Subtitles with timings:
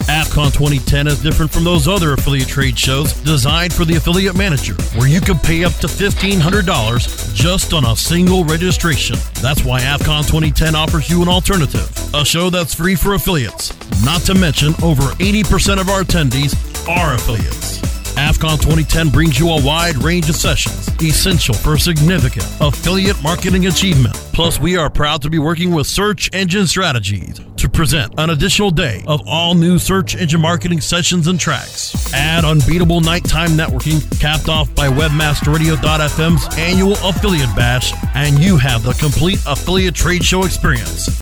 [0.10, 4.74] AFCON 2010 is different from those other affiliate trade shows designed for the affiliate manager,
[4.98, 9.18] where you can pay up to $1,500 just on a single registration.
[9.36, 13.72] That's why AFCON 2010 offers you an alternative, a show that's free for affiliates.
[14.04, 16.56] Not to mention, over 80% of our attendees
[16.90, 17.89] are affiliates.
[18.20, 24.14] AFCON 2010 brings you a wide range of sessions essential for significant affiliate marketing achievement.
[24.34, 28.72] Plus, we are proud to be working with Search Engine Strategies to present an additional
[28.72, 32.14] day of all new search engine marketing sessions and tracks.
[32.14, 38.94] Add unbeatable nighttime networking capped off by WebmasterRadio.fm's annual affiliate bash, and you have the
[38.96, 41.22] complete affiliate trade show experience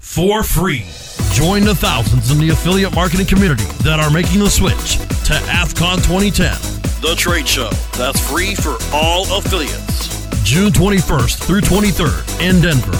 [0.00, 0.84] for free.
[1.32, 5.96] Join the thousands in the affiliate marketing community that are making the switch to AFCON
[5.96, 6.54] 2010,
[7.02, 10.08] the trade show that's free for all affiliates.
[10.44, 12.96] June 21st through 23rd in Denver.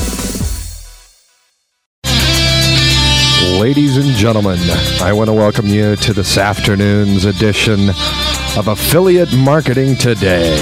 [3.60, 4.58] Ladies and gentlemen,
[5.00, 7.90] I want to welcome you to this afternoon's edition
[8.58, 10.52] of Affiliate Marketing Today.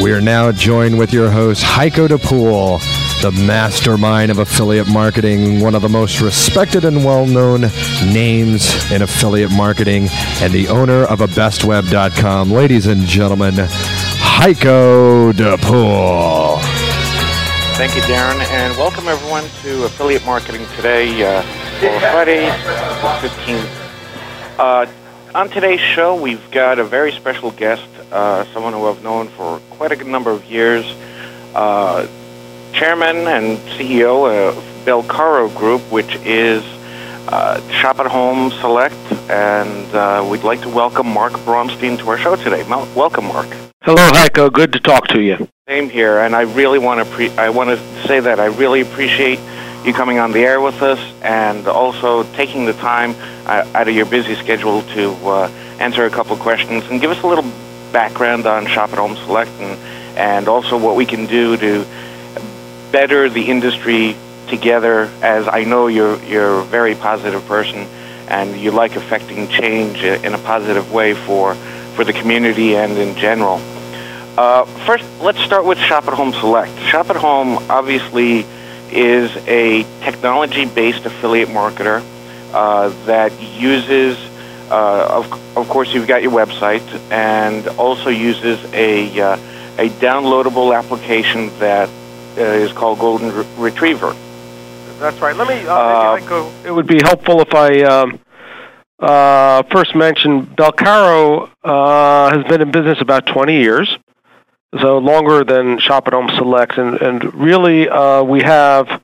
[0.00, 2.78] We are now joined with your host, Haiko de Poel,
[3.22, 7.62] the mastermind of affiliate marketing, one of the most respected and well known
[8.12, 10.08] names in affiliate marketing,
[10.40, 12.52] and the owner of abestweb.com.
[12.52, 16.60] Ladies and gentlemen, Heiko DePool.
[17.76, 21.42] Thank you, Darren, and welcome everyone to Affiliate Marketing Today uh,
[21.82, 24.56] for Friday, the 15th.
[24.56, 24.86] Uh,
[25.34, 29.58] on today's show, we've got a very special guest, uh, someone who I've known for
[29.70, 30.84] quite a number of years,
[31.56, 32.06] uh,
[32.72, 36.62] chairman and CEO of Belcaro Group, which is
[37.28, 38.94] uh, Shop at Home Select,
[39.28, 42.62] and uh, we'd like to welcome Mark Braunstein to our show today.
[42.68, 43.48] Mal- welcome, Mark.
[43.82, 44.52] Hello, Haiko.
[44.52, 45.48] Good to talk to you.
[45.68, 48.82] Same here, and I really want to pre- I want to say that I really
[48.82, 49.40] appreciate
[49.84, 53.14] you coming on the air with us and also taking the time
[53.46, 55.48] out of your busy schedule to uh,
[55.80, 57.50] answer a couple questions and give us a little
[57.92, 59.78] background on Shop at Home Select and,
[60.16, 61.84] and also what we can do to
[62.92, 64.14] better the industry
[64.48, 67.86] together as I know you're, you're a very positive person
[68.28, 71.54] and you like affecting change in a positive way for,
[71.96, 73.60] for the community and in general.
[74.38, 76.78] Uh, first, let's start with Shop at Home Select.
[76.82, 78.46] Shop at Home obviously
[78.92, 82.02] is a technology-based affiliate marketer
[82.52, 84.18] uh, that uses,
[84.70, 89.36] uh, of, of course, you've got your website, and also uses a, uh,
[89.78, 91.88] a downloadable application that
[92.36, 94.14] uh, is called Golden Re- Retriever.
[94.98, 95.34] That's right.
[95.34, 96.52] Let me, uh, maybe go.
[96.64, 98.20] It would be helpful if I um,
[98.98, 103.98] uh, first mention Belcaro has been in business about 20 years
[104.80, 106.78] so longer than Shop at Home Select.
[106.78, 109.02] And, and really, uh, we have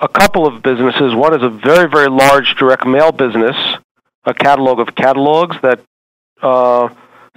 [0.00, 1.14] a couple of businesses.
[1.14, 3.56] One is a very, very large direct mail business,
[4.24, 5.80] a catalog of catalogs that
[6.42, 6.88] uh,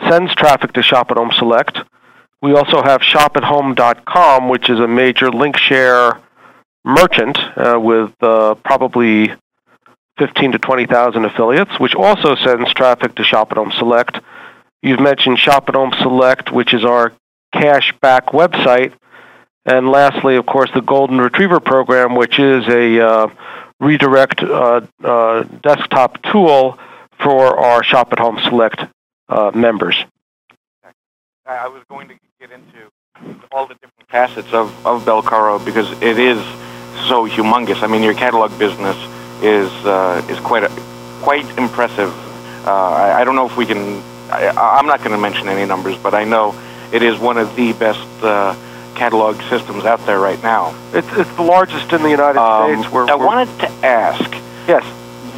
[0.07, 1.79] sends traffic to Shop at Home Select.
[2.41, 6.21] We also have shopathome.com, which is a major LinkShare
[6.83, 9.33] merchant uh, with uh, probably
[10.17, 14.19] 15 to 20,000 affiliates, which also sends traffic to Shop at Home Select.
[14.85, 17.11] You've mentioned Shop at Home Select, which is our
[17.55, 18.93] cashback website.
[19.65, 23.27] And lastly, of course, the Golden Retriever program, which is a uh,
[23.79, 26.77] redirect uh, uh, desktop tool
[27.19, 28.79] for our Shop at Home Select
[29.27, 29.95] uh, members.
[31.47, 32.91] I was going to get into
[33.51, 36.37] all the different facets of, of Belcaro because it is
[37.07, 37.81] so humongous.
[37.81, 38.97] I mean, your catalog business
[39.41, 40.69] is uh, is quite a,
[41.23, 42.13] quite impressive.
[42.67, 44.03] Uh, I, I don't know if we can
[44.35, 46.55] I, am not going to mention any numbers, but I know
[46.91, 48.55] it is one of the best uh,
[48.95, 50.75] catalog systems out there right now.
[50.93, 52.91] It's, it's the largest in the United um, States.
[52.91, 53.25] We're, I we're...
[53.25, 54.31] wanted to ask.
[54.67, 54.83] Yes.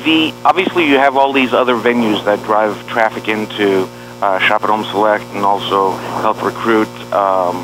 [0.03, 3.89] The obviously you have all these other venues that drive traffic into
[4.21, 5.91] uh, Shop at Home Select and also
[6.21, 7.63] help recruit um,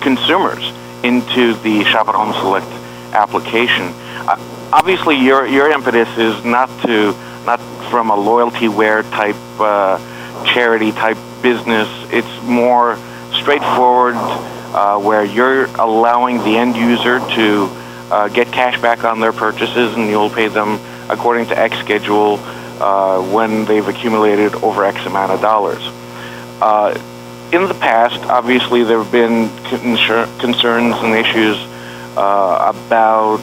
[0.00, 0.72] consumers
[1.04, 2.66] into the Shop at Home Select
[3.14, 3.92] application.
[4.26, 4.36] Uh,
[4.72, 7.14] obviously, your your impetus is not to
[7.46, 7.60] not
[7.90, 9.98] from a loyalty-wear type, uh,
[10.44, 11.88] charity type business.
[12.10, 12.98] It's more
[13.32, 17.68] straightforward, uh, where you're allowing the end user to
[18.10, 22.38] uh, get cash back on their purchases, and you'll pay them according to X schedule
[22.80, 25.82] uh, when they've accumulated over X amount of dollars.
[26.60, 26.98] Uh,
[27.52, 29.48] in the past, obviously, there have been
[30.38, 31.56] concerns and issues
[32.16, 33.40] uh, about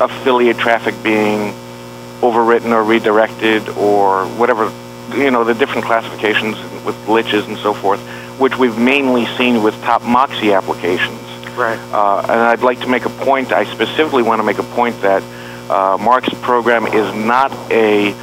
[0.00, 1.52] affiliate traffic being
[2.20, 4.72] overwritten or redirected or whatever,
[5.14, 8.00] you know, the different classifications with glitches and so forth,
[8.38, 11.20] which we've mainly seen with top Moxie applications.
[11.56, 11.78] Right.
[11.92, 15.00] Uh, and I'd like to make a point, I specifically want to make a point
[15.02, 15.22] that
[15.70, 18.14] uh, Mark's program is not a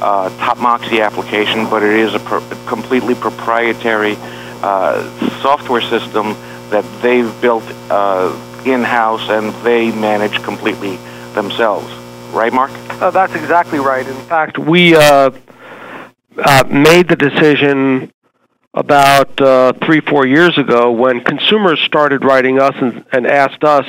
[0.00, 4.16] uh, top Moxie application, but it is a pro- completely proprietary
[4.62, 5.02] uh,
[5.40, 6.34] software system
[6.70, 10.96] that they've built uh, in-house and they manage completely
[11.34, 11.90] themselves.
[12.34, 12.72] Right, Mark?
[13.00, 14.04] Uh, that's exactly right.
[14.04, 15.30] In fact, we uh,
[16.36, 18.12] uh, made the decision
[18.74, 23.88] about uh, three, four years ago when consumers started writing us and, and asked us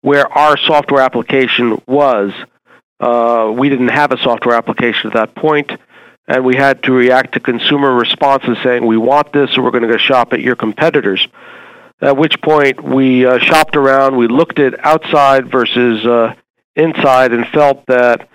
[0.00, 2.32] where our software application was.
[2.98, 5.70] Uh, we didn't have a software application at that point,
[6.26, 9.82] and we had to react to consumer responses saying, we want this or we're going
[9.82, 11.28] to go shop at your competitors.
[12.00, 16.34] At which point we uh, shopped around, we looked at outside versus
[16.76, 18.28] inside, and felt that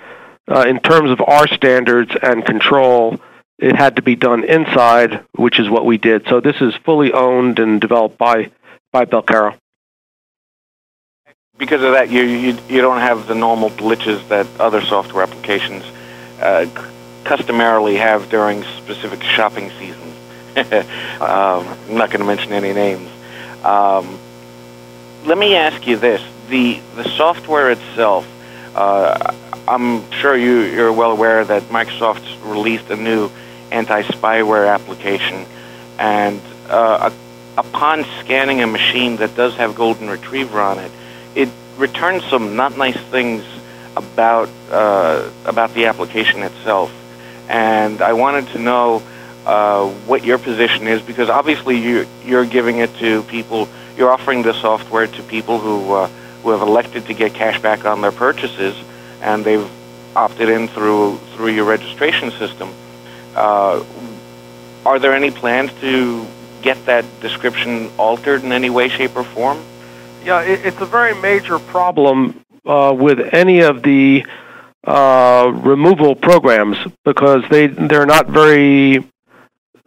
[0.50, 3.20] uh, in terms of our standards and control,
[3.60, 6.28] it had to be done inside, which is what we did.
[6.28, 8.52] So this is fully owned and developed by
[8.92, 9.58] by Belcaro.
[11.58, 15.84] Because of that, you you, you don't have the normal glitches that other software applications
[16.40, 16.68] uh,
[17.24, 20.16] customarily have during specific shopping seasons.
[21.22, 23.10] um, I'm not going to mention any names.
[23.64, 24.20] Um,
[25.26, 28.28] let me ask you this: the the software itself.
[28.76, 29.34] Uh,
[29.68, 33.30] I'm sure you, you're well aware that Microsoft's released a new
[33.72, 35.46] anti-spyware application,
[36.00, 36.40] and
[36.70, 37.10] uh,
[37.58, 40.92] upon scanning a machine that does have Golden Retriever on it,
[41.36, 43.44] it returns some not nice things
[43.96, 46.92] about uh, about the application itself.
[47.50, 49.02] And I wanted to know
[49.46, 53.68] uh, what your position is because obviously you you're giving it to people.
[53.98, 56.10] You're offering the software to people who uh,
[56.48, 58.74] who have elected to get cash back on their purchases,
[59.22, 59.70] and they've
[60.16, 62.74] opted in through through your registration system.
[63.36, 63.84] Uh,
[64.86, 66.26] are there any plans to
[66.62, 69.62] get that description altered in any way, shape, or form?
[70.24, 74.26] Yeah, it, it's a very major problem uh, with any of the
[74.86, 79.06] uh, removal programs because they they're not very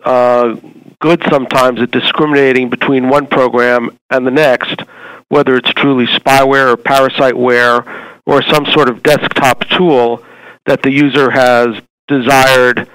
[0.04, 0.56] uh,
[0.98, 4.82] good sometimes at discriminating between one program and the next,
[5.30, 10.22] whether it's truly spyware or parasiteware or some sort of desktop tool
[10.66, 12.88] that the user has desired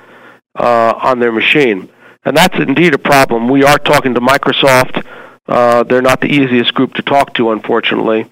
[0.56, 1.90] uh, on their machine.
[2.24, 3.48] And that's indeed a problem.
[3.48, 5.06] We are talking to Microsoft.
[5.48, 8.30] Uh, they're not the easiest group to talk to, unfortunately.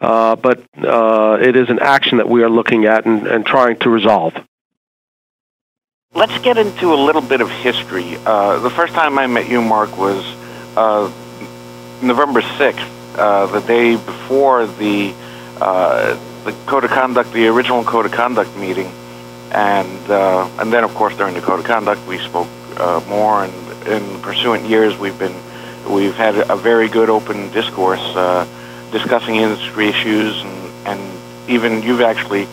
[0.00, 3.78] Uh, but uh, it is an action that we are looking at and, and, trying
[3.78, 4.34] to resolve.
[6.12, 8.16] Let's get into a little bit of history.
[8.24, 10.22] Uh, the first time I met you, Mark, was
[10.76, 11.10] uh,
[12.02, 15.14] November 6th, uh, the day before the
[16.44, 18.90] the code of conduct, the original code of conduct meeting,
[19.50, 23.44] and uh, and then of course during the code of conduct we spoke uh, more,
[23.44, 25.34] and in pursuant years we've been
[25.90, 28.46] we've had a very good open discourse uh,
[28.92, 32.46] discussing industry issues, and and even you've actually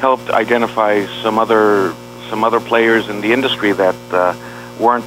[0.00, 1.94] helped identify some other
[2.28, 4.34] some other players in the industry that uh,
[4.80, 5.04] weren't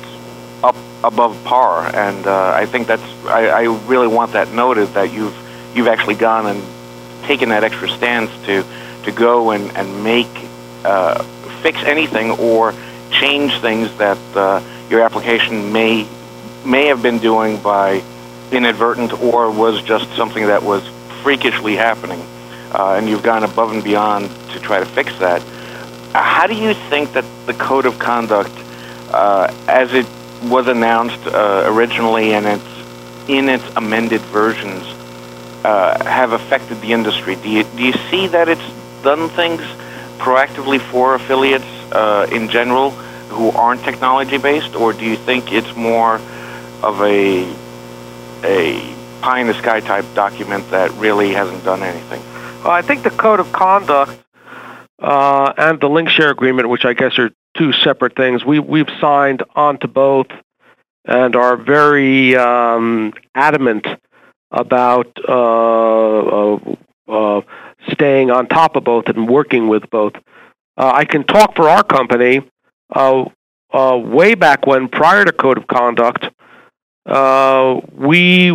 [0.63, 5.13] up above par, and uh, I think that's I, I really want that noted that
[5.13, 5.35] you've
[5.75, 6.63] you've actually gone and
[7.23, 8.63] taken that extra stance to
[9.03, 10.27] to go and and make
[10.83, 11.23] uh,
[11.61, 12.73] fix anything or
[13.11, 16.07] change things that uh, your application may
[16.65, 18.03] may have been doing by
[18.51, 20.85] inadvertent or was just something that was
[21.21, 22.19] freakishly happening,
[22.73, 25.41] uh, and you've gone above and beyond to try to fix that.
[26.13, 28.51] How do you think that the code of conduct,
[29.13, 30.05] uh, as it
[30.43, 34.83] was announced uh, originally and it's in its amended versions,
[35.63, 37.35] uh, have affected the industry?
[37.35, 38.69] Do you, do you see that it's
[39.03, 39.61] done things
[40.17, 42.91] proactively for affiliates uh, in general
[43.29, 46.15] who aren't technology based, or do you think it's more
[46.81, 47.47] of a
[48.43, 52.21] a pie in the sky type document that really hasn't done anything?
[52.63, 54.17] Well, I think the code of conduct
[54.99, 59.43] uh, and the LinkShare agreement, which I guess are two separate things, we we've signed
[59.55, 60.27] onto both
[61.05, 63.85] and are very um, adamant
[64.51, 66.75] about uh, uh,
[67.07, 67.41] uh,
[67.91, 70.13] staying on top of both and working with both.
[70.77, 72.41] Uh, I can talk for our company.
[72.91, 73.25] Uh,
[73.71, 76.25] way back when, prior to Code of Conduct,
[77.93, 78.51] we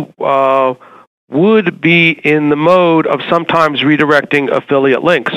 [1.29, 5.33] would be in the mode of sometimes redirecting affiliate links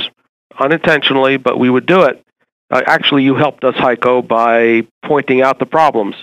[0.59, 2.25] unintentionally, but we would do it.
[2.71, 6.15] Uh, actually, you helped us, Haiko, by pointing out the problems.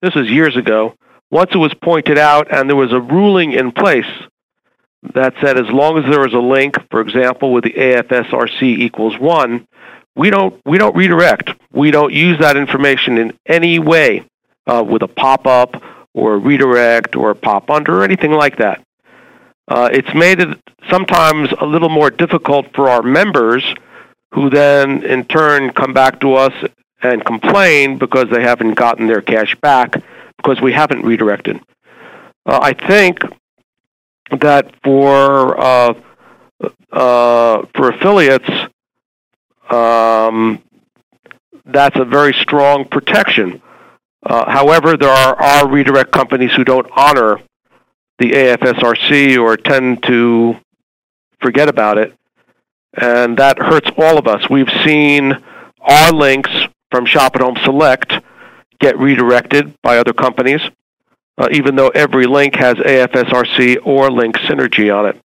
[0.00, 0.94] this is years ago,
[1.30, 4.10] once it was pointed out and there was a ruling in place
[5.14, 9.18] that said as long as there is a link, for example, with the AFSRC equals
[9.18, 9.66] one,
[10.14, 11.50] we don't we don't redirect.
[11.72, 14.24] We don't use that information in any way
[14.66, 15.82] uh, with a pop up
[16.14, 18.82] or a redirect or a pop under or anything like that.
[19.68, 20.58] Uh, it's made it
[20.90, 23.64] sometimes a little more difficult for our members,
[24.32, 26.52] who then in turn come back to us
[27.02, 30.02] and complain because they haven't gotten their cash back
[30.36, 31.60] because we haven't redirected.
[32.46, 33.20] Uh, I think
[34.30, 35.94] that for uh,
[36.90, 38.48] uh, for affiliates,
[39.70, 40.62] um,
[41.64, 43.62] that's a very strong protection.
[44.24, 47.40] Uh, however, there are, are redirect companies who don't honor
[48.18, 50.56] the AFSRC or tend to
[51.40, 52.14] forget about it,
[52.94, 54.48] and that hurts all of us.
[54.50, 55.42] We've seen
[55.80, 56.50] our links
[56.90, 58.12] from Shop at Home Select
[58.78, 60.60] get redirected by other companies
[61.38, 65.20] uh, even though every link has AFSRC or LinkSynergy on it.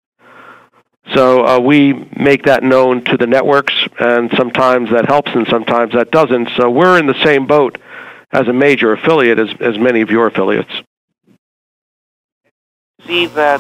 [1.14, 5.94] So uh, we make that known to the networks, and sometimes that helps and sometimes
[5.94, 6.50] that doesn't.
[6.58, 7.78] So we're in the same boat
[8.32, 10.72] as a major affiliate as, as many of your affiliates.
[13.06, 13.60] See that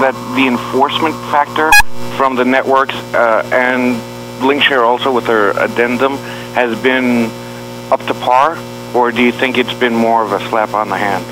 [0.00, 1.70] that the enforcement factor
[2.16, 3.94] from the networks uh, and
[4.42, 6.16] Linkshare also with their addendum
[6.54, 7.30] has been
[7.90, 8.58] up to par,
[8.94, 11.24] or do you think it's been more of a slap on the hand?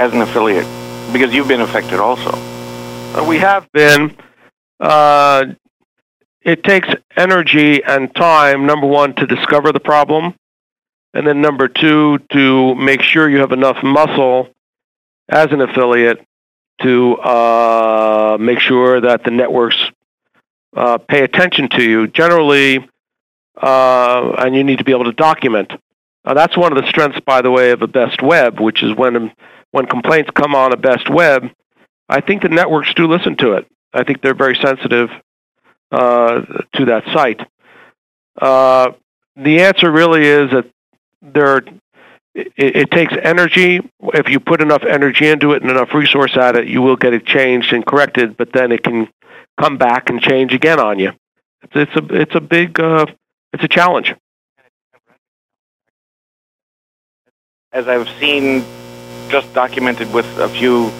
[0.00, 0.66] as an affiliate?
[1.12, 2.30] Because you've been affected also.
[2.32, 4.16] Uh, we have been.
[4.78, 5.44] Uh,
[6.40, 10.34] it takes energy and time, number one, to discover the problem,
[11.12, 14.48] and then number two, to make sure you have enough muscle
[15.28, 16.24] as an affiliate
[16.82, 19.76] to uh, make sure that the networks
[20.76, 22.06] uh, pay attention to you.
[22.06, 22.88] Generally,
[23.60, 25.72] uh, and you need to be able to document.
[26.24, 29.32] That's one of the strengths, by the way, of ABestWeb, which is when
[29.72, 31.52] when complaints come on ABestWeb,
[32.08, 33.66] I think the networks do listen to it.
[33.92, 35.10] I think they're very sensitive
[35.92, 36.40] uh,
[36.74, 37.40] to that site.
[38.40, 38.92] Uh,
[39.36, 40.66] the answer really is that
[41.22, 41.62] there,
[42.34, 43.80] it, it, takes energy.
[44.14, 47.12] If you put enough energy into it and enough resource at it, you will get
[47.12, 48.36] it changed and corrected.
[48.36, 49.08] But then it can
[49.58, 51.12] come back and change again on you.
[51.72, 53.06] It's, a it's a big uh,
[53.52, 54.14] it's a challenge.
[57.72, 58.64] As I've seen
[59.28, 60.90] just documented with a few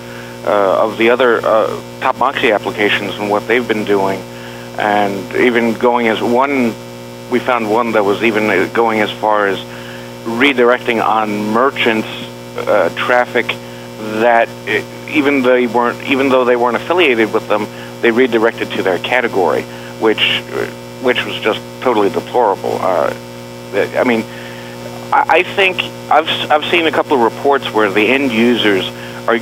[0.45, 1.67] uh, of the other uh,
[2.01, 4.21] top Moxie applications and what they've been doing,
[4.79, 6.75] and even going as one,
[7.31, 9.59] we found one that was even going as far as
[10.39, 12.09] redirecting on merchants
[12.57, 13.47] uh, traffic
[14.21, 17.67] that it, even they weren't even though they weren't affiliated with them,
[18.01, 19.63] they redirected to their category,
[20.01, 20.41] which
[21.03, 22.77] which was just totally deplorable.
[22.81, 23.15] Uh,
[23.73, 24.25] I mean
[25.13, 28.89] I think I've I've seen a couple of reports where the end users
[29.27, 29.39] are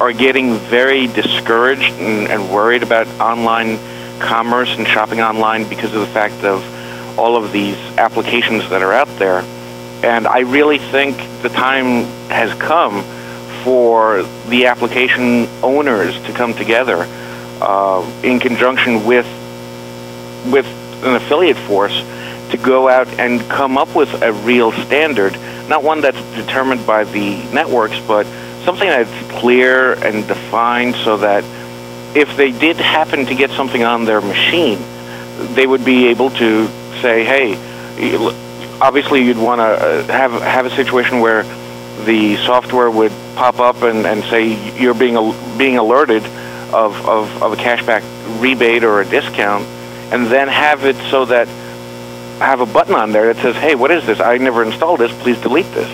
[0.00, 3.78] are getting very discouraged and, and worried about online
[4.18, 6.60] commerce and shopping online because of the fact of
[7.18, 9.42] all of these applications that are out there.
[10.02, 13.04] And I really think the time has come
[13.62, 17.06] for the application owners to come together
[17.60, 19.26] uh, in conjunction with
[20.50, 20.66] with
[21.04, 21.94] an affiliate force
[22.50, 25.32] to go out and come up with a real standard,
[25.68, 28.26] not one that's determined by the networks, but
[28.64, 31.44] something that's clear and defined so that
[32.16, 34.78] if they did happen to get something on their machine,
[35.54, 36.66] they would be able to
[37.00, 37.54] say, hey,
[38.82, 41.44] obviously you'd want to uh, have, have a situation where
[42.04, 45.14] the software would pop up and, and say you're being,
[45.56, 46.24] being alerted
[46.74, 48.02] of, of, of a cashback
[48.40, 49.64] rebate or a discount,
[50.12, 51.46] and then have it so that
[52.38, 54.18] have a button on there that says, hey, what is this?
[54.18, 55.12] I never installed this.
[55.22, 55.88] Please delete this.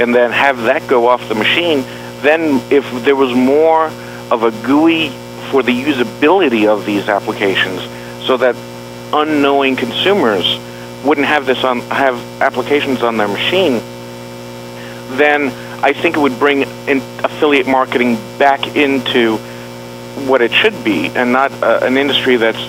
[0.00, 1.80] And then have that go off the machine.
[2.22, 3.86] Then if there was more
[4.30, 5.08] of a GUI
[5.50, 7.80] for the usability of these applications
[8.24, 8.54] so that
[9.12, 10.60] unknowing consumers
[11.04, 13.80] wouldn't have this on have applications on their machine,
[15.16, 15.48] then
[15.82, 16.62] I think it would bring
[17.24, 19.36] affiliate marketing back into
[20.26, 22.60] what it should be, and not uh, an industry that's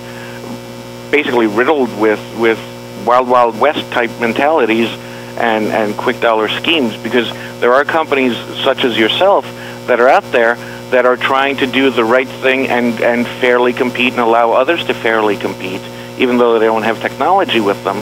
[1.12, 2.60] basically riddled with with
[3.06, 4.90] wild, wild west type mentalities
[5.38, 9.46] and, and quick dollar schemes because there are companies such as yourself
[9.88, 10.56] that are out there
[10.92, 14.84] that are trying to do the right thing and, and fairly compete and allow others
[14.86, 15.82] to fairly compete,
[16.18, 17.98] even though they don't have technology with them.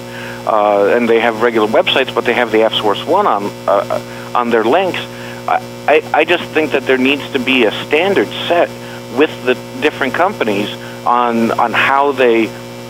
[0.46, 4.50] Uh, and they have regular websites, but they have the AFSRC One on uh, on
[4.50, 5.00] their links.
[5.89, 8.69] I, I just think that there needs to be a standard set
[9.17, 10.69] with the different companies
[11.05, 12.46] on on how they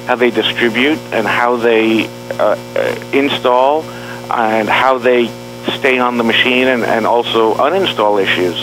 [0.05, 3.83] how they distribute and how they uh, uh, install
[4.31, 5.27] and how they
[5.77, 8.55] stay on the machine and, and also uninstall issues.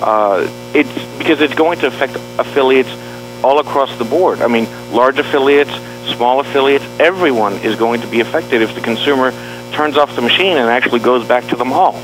[0.00, 2.90] Uh, it's because it's going to affect affiliates
[3.44, 4.40] all across the board.
[4.40, 5.72] I mean, large affiliates,
[6.14, 9.32] small affiliates, everyone is going to be affected if the consumer
[9.72, 11.94] turns off the machine and actually goes back to the mall.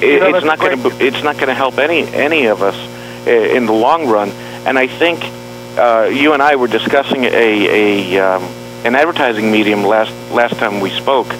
[0.00, 2.76] It, know, it's not going to it's not going to help any any of us
[3.26, 4.30] in the long run.
[4.66, 5.22] And I think
[5.78, 8.42] uh, you and I were discussing a, a um,
[8.84, 11.32] an advertising medium last last time we spoke,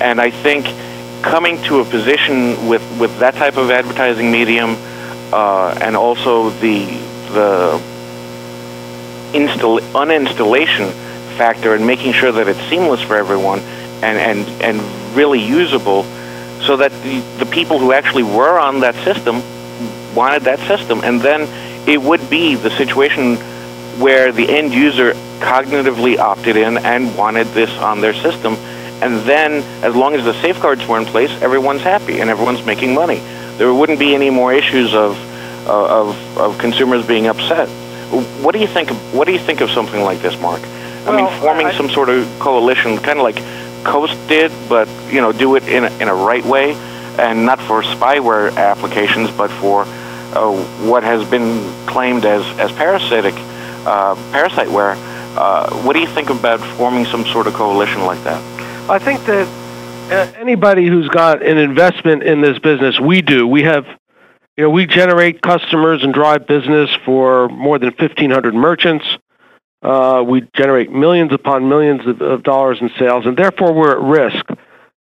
[0.00, 0.66] and I think
[1.22, 4.76] coming to a position with, with that type of advertising medium,
[5.32, 6.86] uh, and also the
[7.32, 7.82] the
[9.34, 10.92] install uninstallation
[11.36, 13.60] factor, and making sure that it's seamless for everyone,
[14.02, 16.04] and and and really usable,
[16.60, 19.42] so that the, the people who actually were on that system
[20.14, 21.48] wanted that system, and then
[21.88, 23.36] it would be the situation
[24.00, 28.54] where the end user cognitively opted in and wanted this on their system.
[29.02, 32.94] And then, as long as the safeguards were in place, everyone's happy and everyone's making
[32.94, 33.18] money.
[33.56, 35.16] There wouldn't be any more issues of,
[35.66, 37.68] uh, of, of consumers being upset.
[38.42, 38.90] What do you think?
[38.90, 40.60] Of, what do you think of something like this, Mark?
[40.60, 43.36] I well, mean, forming I, some sort of coalition, kind of like
[43.84, 46.74] Coast did, but you know, do it in a, in a right way,
[47.18, 49.84] and not for spyware applications, but for
[50.34, 50.52] uh,
[50.86, 53.34] what has been claimed as as parasitic
[53.86, 54.96] uh, parasiteware.
[55.36, 58.42] Uh, what do you think about forming some sort of coalition like that?
[58.90, 59.46] I think that
[60.10, 63.46] uh, anybody who's got an investment in this business, we do.
[63.46, 63.86] We have,
[64.60, 69.06] you know, we generate customers and drive business for more than 1,500 merchants.
[69.80, 74.02] Uh, we generate millions upon millions of, of, dollars in sales, and therefore we're at
[74.02, 74.44] risk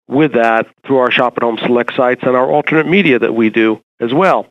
[0.06, 3.50] with that through our Shop at Home Select sites and our alternate media that we
[3.50, 4.46] do as well.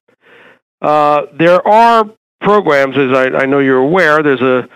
[0.81, 2.11] Uh, there are
[2.41, 4.67] programs, as I, I know you're aware, there's a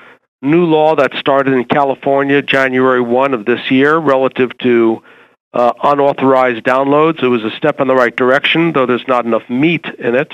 [0.41, 5.03] new law that started in California January 1 of this year relative to
[5.53, 7.21] uh, unauthorized downloads.
[7.21, 10.33] It was a step in the right direction, though there's not enough meat in it.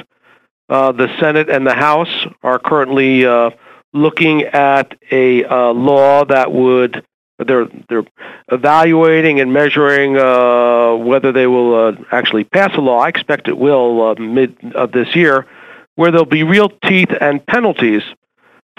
[0.70, 3.52] Uh, the Senate and the House are currently uh,
[3.94, 7.06] looking at a uh, law that would
[7.40, 8.06] they're they're
[8.52, 13.00] evaluating and measuring uh, whether they will uh, actually pass a law.
[13.00, 15.46] I expect it will mid of this year,
[15.96, 18.02] where there'll be real teeth and penalties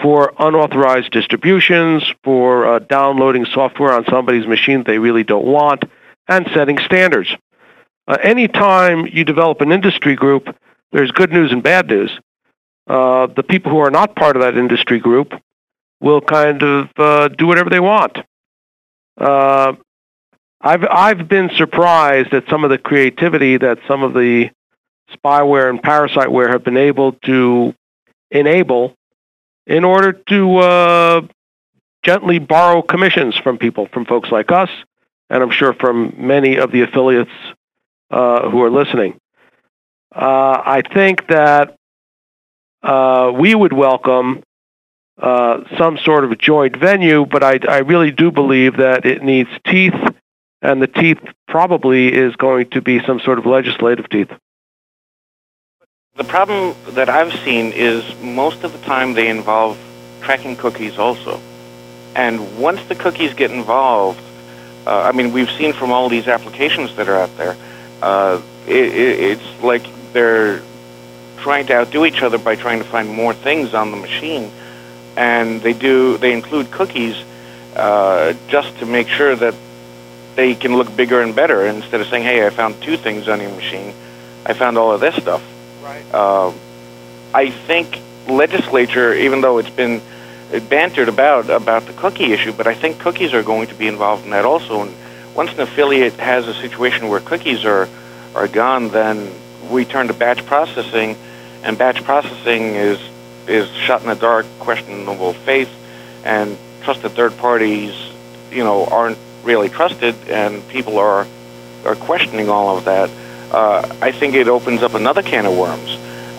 [0.01, 5.83] for unauthorized distributions, for downloading software on somebody's machine they really don't want,
[6.29, 7.35] and setting standards.
[8.07, 10.55] Uh, anytime you develop an industry group,
[10.91, 12.11] there's good news and bad news.
[12.87, 15.33] Uh, the people who are not part of that industry group
[15.99, 18.17] will kind of uh, do whatever they want.
[19.19, 19.73] Uh,
[20.61, 24.49] I've I've been surprised at some of the creativity that some of the
[25.13, 27.73] spyware and parasiteware have been able to
[28.31, 28.95] enable
[29.67, 31.21] in order to uh,
[32.03, 34.69] gently borrow commissions from people, from folks like us,
[35.29, 37.31] and I'm sure from many of the affiliates
[38.11, 39.19] uh, who are listening.
[40.13, 41.75] Uh, I think that
[42.81, 44.43] uh, we would welcome
[45.21, 49.49] uh, some sort of joint venue, but I, I really do believe that it needs
[49.65, 49.93] teeth,
[50.61, 54.31] and the teeth probably is going to be some sort of legislative teeth.
[56.15, 59.77] The problem that I've seen is most of the time they involve
[60.21, 61.39] tracking cookies also.
[62.15, 64.21] And once the cookies get involved,
[64.85, 67.57] uh, I mean, we've seen from all these applications that are out there,
[68.01, 70.61] uh, it, it, it's like they're
[71.37, 74.51] trying to outdo each other by trying to find more things on the machine.
[75.15, 77.15] And they do, they include cookies
[77.75, 79.55] uh, just to make sure that
[80.35, 81.65] they can look bigger and better.
[81.65, 83.93] Instead of saying, hey, I found two things on your machine,
[84.45, 85.43] I found all of this stuff.
[85.83, 86.05] Right.
[86.13, 86.53] Uh,
[87.33, 90.01] I think legislature, even though it's been
[90.69, 94.25] bantered about about the cookie issue, but I think cookies are going to be involved
[94.25, 94.81] in that also.
[94.83, 94.93] And
[95.35, 97.87] once an affiliate has a situation where cookies are
[98.35, 99.31] are gone, then
[99.69, 101.15] we turn to batch processing,
[101.63, 102.99] and batch processing is
[103.47, 105.69] is shot in the dark, questionable faith,
[106.23, 107.93] and trusted third parties,
[108.51, 111.27] you know, aren't really trusted, and people are
[111.85, 113.09] are questioning all of that
[113.51, 115.89] uh, I think it opens up another can of worms.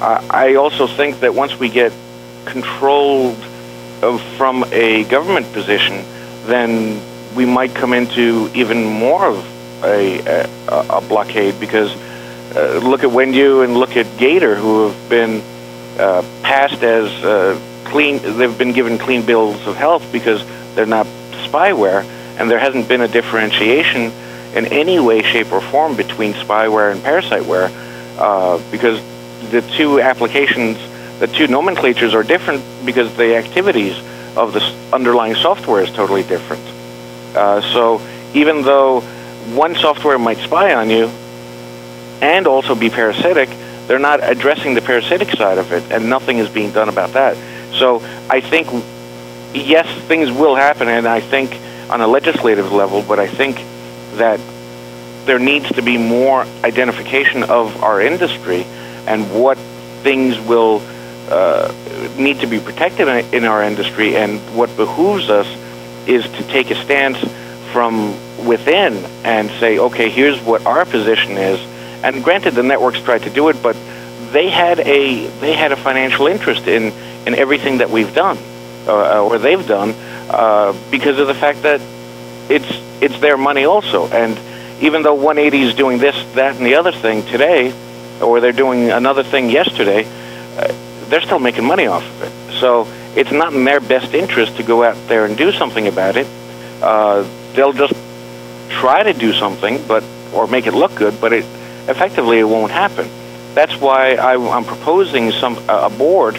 [0.01, 1.92] Uh, I also think that once we get
[2.44, 3.37] controlled
[4.36, 6.04] from a government position,
[6.46, 7.00] then
[7.34, 9.44] we might come into even more of
[9.84, 10.20] a,
[10.68, 11.94] a, a blockade because
[12.56, 15.40] uh, look at WhenU and look at Gator, who have been
[15.98, 18.18] uh, passed as uh, clean.
[18.38, 21.06] They've been given clean bills of health because they're not
[21.46, 22.04] spyware,
[22.38, 24.12] and there hasn't been a differentiation
[24.54, 27.70] in any way, shape, or form between spyware and parasiteware
[28.18, 29.00] uh, because
[29.50, 30.76] the two applications,
[31.20, 33.96] the two nomenclatures are different because the activities
[34.37, 34.61] of the
[34.92, 36.62] underlying software is totally different.
[37.37, 38.00] Uh, so
[38.35, 39.00] even though
[39.54, 41.11] one software might spy on you,
[42.22, 43.48] and also be parasitic,
[43.87, 47.37] they're not addressing the parasitic side of it, and nothing is being done about that.
[47.74, 48.68] So I think,
[49.54, 51.54] yes, things will happen, and I think
[51.90, 53.56] on a legislative level, but I think
[54.16, 54.40] that
[55.26, 58.64] there needs to be more identification of our industry
[59.06, 59.59] and what
[60.02, 60.80] things will
[61.30, 61.72] uh,
[62.18, 65.46] need to be protected in our industry, and what behooves us
[66.06, 67.18] is to take a stance
[67.72, 68.14] from
[68.46, 71.60] within and say, okay, here's what our position is.
[72.02, 73.76] And granted, the networks tried to do it, but
[74.32, 76.92] they had a they had a financial interest in
[77.26, 78.38] in everything that we've done
[78.86, 79.94] uh, or they've done
[80.30, 81.80] uh, because of the fact that
[82.48, 82.70] it's
[83.02, 84.08] it's their money also.
[84.08, 84.38] And
[84.82, 87.72] even though 180 is doing this, that, and the other thing today,
[88.20, 90.04] or they're doing another thing yesterday,
[90.56, 90.72] uh,
[91.11, 92.61] they're still making money off of it.
[92.61, 96.16] So it's not in their best interest to go out there and do something about
[96.16, 96.27] it.
[96.81, 97.94] Uh, they'll just
[98.70, 101.44] try to do something, but or make it look good, but it
[101.88, 103.09] effectively it won't happen.
[103.55, 106.37] That's why I, am proposing some a board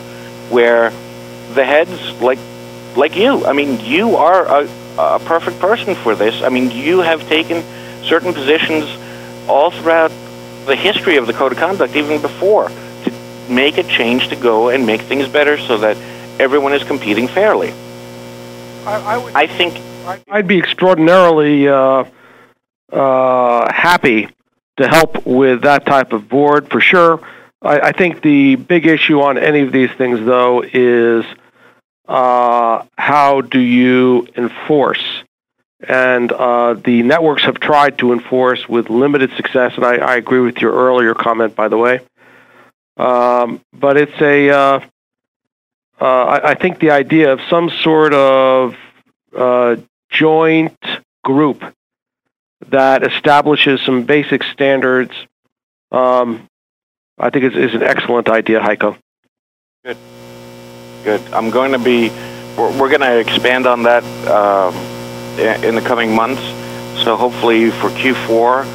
[0.50, 0.92] where
[1.54, 2.40] the heads like
[2.96, 3.46] like you.
[3.46, 6.42] I mean, you are a, a perfect person for this.
[6.42, 7.64] I mean, you have taken
[8.04, 8.86] certain positions
[9.50, 10.12] all throughout
[10.66, 12.70] the history of the code of conduct, even before,
[13.52, 15.98] make a change to go and make things better so that
[16.40, 17.72] everyone is competing fairly.
[18.86, 19.80] I, I, would, I think
[20.30, 22.06] I'd be extraordinarily uh,
[22.92, 24.30] uh, happy
[24.78, 27.22] to help with that type of board for sure.
[27.62, 31.26] I, I think the big issue on any of these things, though, is
[32.08, 35.04] uh, how do you enforce?
[35.88, 40.40] And uh, the networks have tried to enforce with limited success, and I, I agree
[40.40, 42.02] with your earlier comment, by the way.
[42.97, 44.80] Um, but it's a, uh,
[45.99, 48.75] uh I, I, think the idea of some sort of
[49.36, 49.77] uh,
[50.10, 50.77] joint
[51.23, 51.63] group
[52.67, 55.13] that establishes some basic standards.
[55.91, 56.47] Um,
[57.17, 58.97] I think is, is an excellent idea, Haiko.
[59.84, 59.97] Good,
[61.04, 61.21] good.
[61.34, 62.10] I'm going to be.
[62.58, 64.75] We're, we're going to expand on that um,
[65.63, 66.41] in the coming months.
[67.04, 68.65] So hopefully for Q4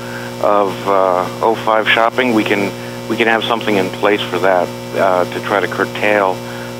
[0.42, 2.70] of uh, 05 shopping, we can
[3.09, 6.35] we can have something in place for that uh, to try to curtail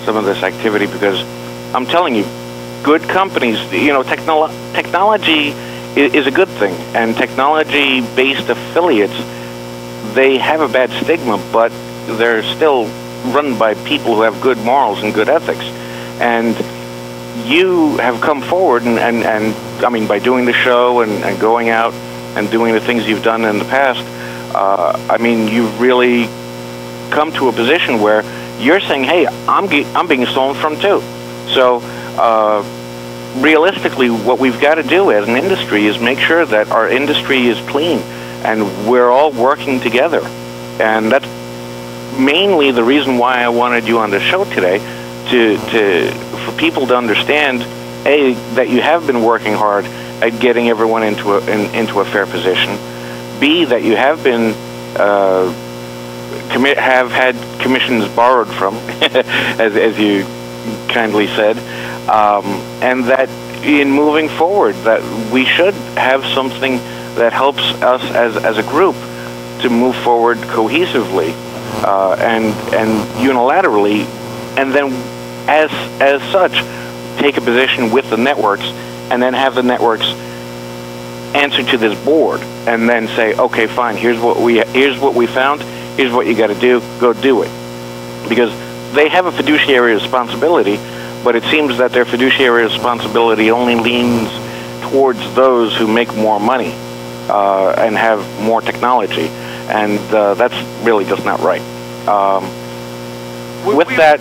[0.05, 1.21] some of this activity because
[1.75, 2.25] I'm telling you,
[2.83, 5.49] good companies, you know, technolo- technology
[5.97, 6.75] is a good thing.
[6.95, 9.17] And technology-based affiliates,
[10.15, 11.71] they have a bad stigma, but
[12.19, 12.87] they're still
[13.33, 15.65] run by people who have good morals and good ethics.
[16.21, 16.57] And
[17.47, 21.39] you have come forward and, and, and I mean, by doing the show and, and
[21.41, 21.93] going out
[22.37, 24.01] and doing the things you've done in the past,
[24.57, 26.25] uh, I mean, you've really
[27.11, 28.23] come to a position where
[28.59, 31.01] you're saying, hey, I'm, ge- I'm being stolen from too.
[31.53, 31.81] So,
[32.19, 32.65] uh,
[33.41, 37.47] realistically, what we've got to do as an industry is make sure that our industry
[37.47, 37.99] is clean
[38.45, 40.23] and we're all working together.
[40.81, 41.27] And that's
[42.19, 44.79] mainly the reason why I wanted you on the show today,
[45.31, 46.11] to, to
[46.45, 47.63] for people to understand,
[48.07, 52.05] a that you have been working hard at getting everyone into a in, into a
[52.05, 52.79] fair position.
[53.41, 54.55] B that you have been
[54.97, 55.53] uh,
[56.53, 60.25] commit have had commissions borrowed from, as as you
[60.89, 61.59] kindly said,
[62.09, 62.45] um,
[62.83, 63.29] and that
[63.65, 66.77] in moving forward, that we should have something
[67.17, 68.95] that helps us as, as a group
[69.63, 71.33] to move forward cohesively
[71.83, 74.05] uh, and and unilaterally,
[74.57, 74.93] and then
[75.49, 75.71] as
[76.01, 76.53] as such
[77.21, 78.65] take a position with the networks,
[79.11, 80.07] and then have the networks
[81.37, 85.27] answer to this board, and then say, okay, fine, here's what we here's what we
[85.27, 85.63] found,
[85.97, 87.51] here's what you got to do, go do it,
[88.29, 88.51] because
[88.95, 90.79] they have a fiduciary responsibility
[91.27, 94.31] but it seems that their fiduciary responsibility only leans
[94.91, 96.71] towards those who make more money
[97.29, 99.27] uh, and have more technology,
[99.67, 101.61] and uh, that's really just not right.
[102.07, 102.45] Um,
[103.77, 104.21] with that,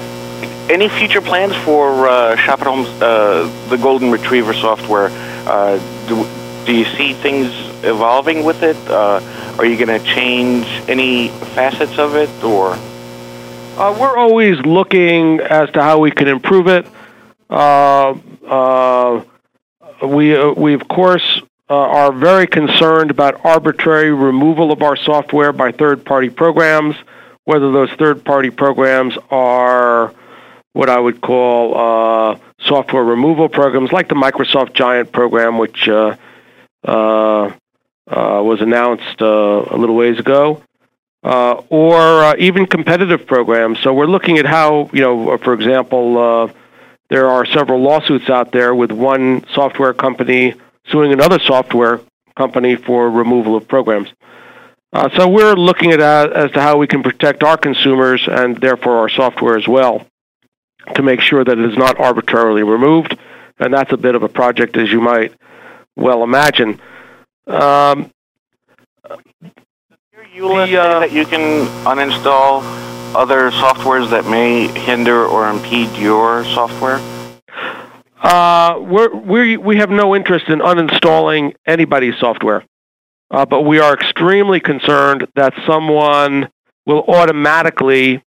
[0.68, 5.10] any future plans for uh, Shop at Home's uh, the Golden Retriever software?
[5.48, 6.26] Uh, do,
[6.66, 7.48] do you see things
[7.84, 8.78] evolving with it?
[8.90, 9.22] Uh,
[9.58, 12.72] are you going to change any facets of it, or?
[13.78, 16.88] Uh, we're always looking as to how we can improve it.
[17.50, 18.16] Uh,
[18.48, 19.24] uh,
[20.04, 25.54] we, uh, we, of course, uh, are very concerned about arbitrary removal of our software
[25.54, 26.96] by third party programs,
[27.44, 30.14] whether those third party programs are
[30.74, 35.88] what I would call software removal programs, like the Microsoft Giant program, which
[36.86, 40.62] was announced a little ways ago
[41.26, 43.80] uh, or uh, even competitive programs.
[43.80, 46.54] So we're looking at how, you know, for example, uh,
[47.10, 50.54] there are several lawsuits out there with one software company
[50.88, 52.00] suing another software
[52.38, 54.10] company for removal of programs.
[54.94, 58.58] Uh, so we're looking at uh, as to how we can protect our consumers and
[58.62, 60.06] therefore our software as well
[60.94, 63.18] to make sure that it is not arbitrarily removed.
[63.58, 65.34] And that's a bit of a project, as you might
[65.96, 66.80] well imagine.
[67.48, 68.12] Um,
[70.36, 72.62] you the, uh, that you can uninstall
[73.16, 77.00] other softwares that may hinder or impede your software?
[78.22, 82.66] Uh, we're, we we have no interest in uninstalling anybody's software,
[83.32, 86.50] uh, but we are extremely concerned that someone
[86.86, 88.22] will automatically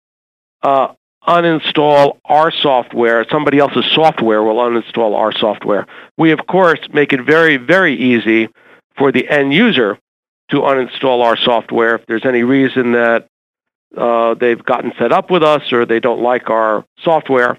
[0.62, 0.94] uh,
[1.28, 3.26] uninstall our software.
[3.30, 5.86] Somebody else's software will uninstall our software.
[6.18, 8.50] We, of course, make it very, very easy
[8.98, 10.00] for the end user
[10.50, 13.28] to uninstall our software if there's any reason that
[13.96, 17.58] uh, they've gotten fed up with us or they don't like our software.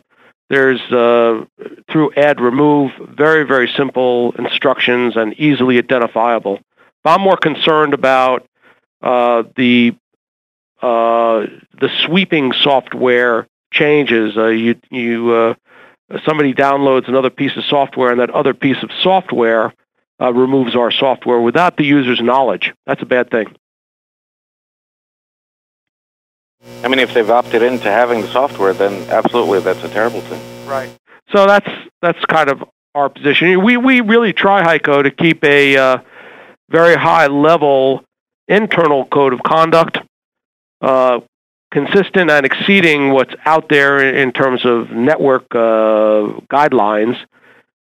[0.48, 1.44] There's uh,
[1.90, 6.58] through add remove very very simple instructions and easily identifiable.
[7.04, 8.46] But I'm more concerned about
[9.02, 9.94] uh, the
[10.80, 11.46] uh,
[11.78, 14.36] the sweeping software changes.
[14.36, 15.54] Uh, you you uh,
[16.24, 19.72] somebody downloads another piece of software and that other piece of software
[20.20, 22.72] uh, removes our software without the user's knowledge.
[22.86, 23.54] That's a bad thing.
[26.82, 30.66] I mean, if they've opted into having the software, then absolutely, that's a terrible thing.
[30.66, 30.90] Right.
[31.32, 31.70] So that's
[32.02, 33.62] that's kind of our position.
[33.62, 35.98] We we really try Haiko to keep a uh,
[36.70, 38.04] very high level
[38.48, 39.98] internal code of conduct,
[40.80, 41.20] uh,
[41.70, 47.16] consistent and exceeding what's out there in terms of network uh, guidelines,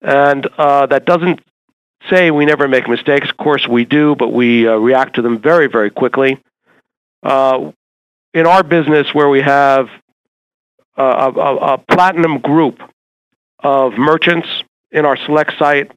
[0.01, 1.41] and uh, that doesn't
[2.09, 3.29] say we never make mistakes.
[3.29, 6.39] Of course, we do, but we uh, react to them very very quickly.
[7.21, 7.71] Uh,
[8.33, 9.89] in our business where we have
[10.95, 12.79] a, a, a platinum group
[13.59, 14.47] of merchants
[14.91, 15.91] in our select site,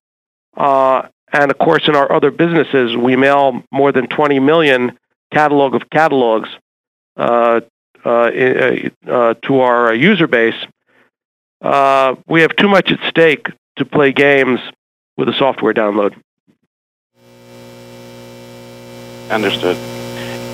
[0.57, 4.99] uh, and of course in our other businesses, we mail more than 20 million
[5.33, 6.49] catalog of catalogs
[9.43, 10.67] to our user base.
[11.61, 14.61] Uh, we have too much at stake to play games
[15.17, 16.15] with a software download.
[19.31, 19.77] Understood.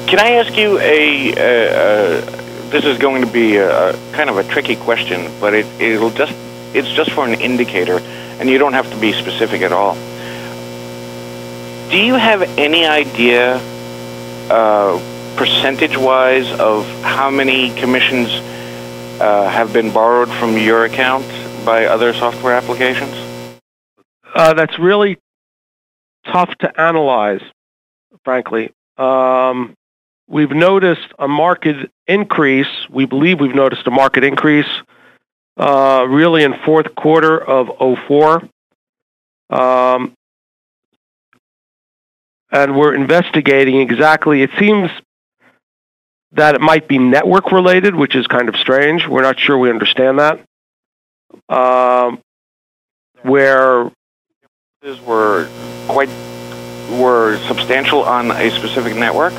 [0.09, 1.33] Can I ask you a?
[1.33, 5.55] Uh, uh, this is going to be a, a, kind of a tricky question, but
[5.55, 6.35] it, it'll just
[6.75, 7.99] it's just for an indicator,
[8.39, 9.95] and you don't have to be specific at all.
[11.91, 13.57] Do you have any idea,
[14.51, 14.99] uh,
[15.39, 18.29] percentage-wise, of how many commissions
[19.21, 21.25] uh, have been borrowed from your account
[21.65, 23.15] by other software applications?
[24.35, 25.17] Uh, that's really
[26.27, 27.43] tough to analyze,
[28.25, 28.73] frankly.
[28.99, 29.75] Um,
[30.31, 32.67] We've noticed a market increase.
[32.91, 34.69] We believe we've noticed a market increase
[35.57, 37.71] uh, really in fourth quarter of
[38.07, 38.43] 04.
[39.49, 40.13] Um,
[42.53, 44.43] and we're investigating exactly.
[44.43, 44.91] It seems
[46.33, 49.07] that it might be network related, which is kind of strange.
[49.07, 50.41] We're not sure we understand that.
[51.49, 52.21] Um,
[53.23, 53.91] where
[55.05, 55.49] were
[55.87, 56.09] quite
[56.93, 59.35] were substantial on a specific network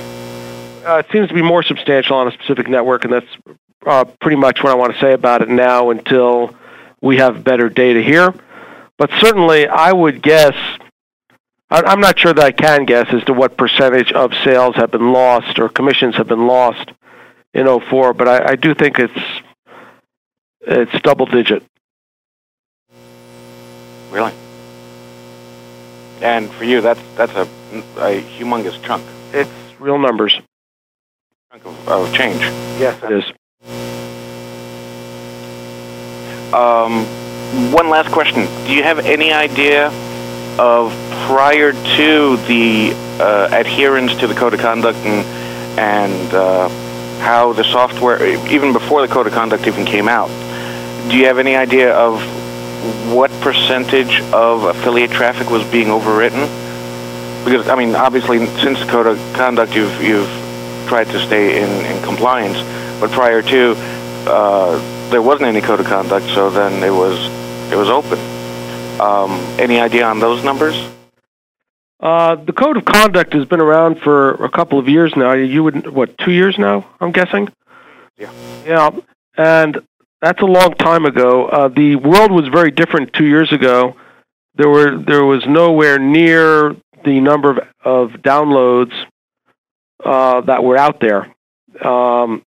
[0.85, 3.37] uh, it seems to be more substantial on a specific network, and that's
[3.85, 6.55] uh, pretty much what I want to say about it now until
[7.01, 8.33] we have better data here.
[8.97, 10.55] But certainly, I would guess,
[11.71, 15.13] I'm not sure that I can guess as to what percentage of sales have been
[15.13, 16.91] lost or commissions have been lost
[17.53, 19.19] in 04, but I, I do think it's
[20.61, 21.63] it's double digit.
[24.11, 24.33] Really?
[26.21, 27.43] And for you, that's that's a,
[27.97, 29.05] a humongous chunk.
[29.31, 30.41] It's real numbers
[31.51, 32.41] of, of change.
[32.79, 33.25] Yes, it is.
[36.51, 37.05] Um,
[37.71, 38.47] one last question.
[38.65, 39.91] Do you have any idea
[40.59, 40.91] of
[41.25, 42.91] prior to the
[43.21, 46.67] uh, adherence to the code of conduct and, and uh,
[47.19, 50.27] how the software, even before the code of conduct even came out,
[51.09, 52.21] do you have any idea of
[53.13, 56.43] what percentage of affiliate traffic was being overwritten?
[57.45, 60.29] Because I mean, obviously, since the code of conduct, you've you've
[60.89, 62.57] tried to stay in, in compliance.
[62.99, 63.75] But prior to,
[64.27, 67.17] uh, there wasn't any code of conduct, so then it was
[67.71, 68.38] it was open.
[68.99, 70.75] Um, any idea on those numbers?
[71.99, 75.33] Uh, the code of conduct has been around for a couple of years now.
[75.33, 76.87] You would what two years now?
[77.01, 77.49] I'm guessing.
[78.17, 78.31] Yeah.
[78.65, 78.91] Yeah,
[79.37, 79.81] and
[80.21, 81.45] that's a long time ago.
[81.45, 83.95] Uh, the world was very different two years ago.
[84.55, 88.93] There were there was nowhere near the number of, of downloads
[90.03, 91.33] uh, that were out there.
[91.83, 92.43] Um,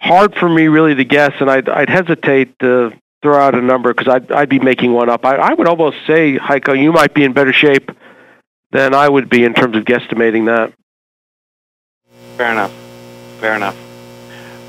[0.00, 3.94] hard for me really to guess, and I'd, I'd hesitate to throw out a number
[3.94, 5.24] because I'd, I'd be making one up.
[5.24, 7.90] I, I would almost say, Haiko, you might be in better shape
[8.72, 10.72] than I would be in terms of guesstimating that.
[12.36, 12.72] Fair enough.
[13.38, 13.76] Fair enough.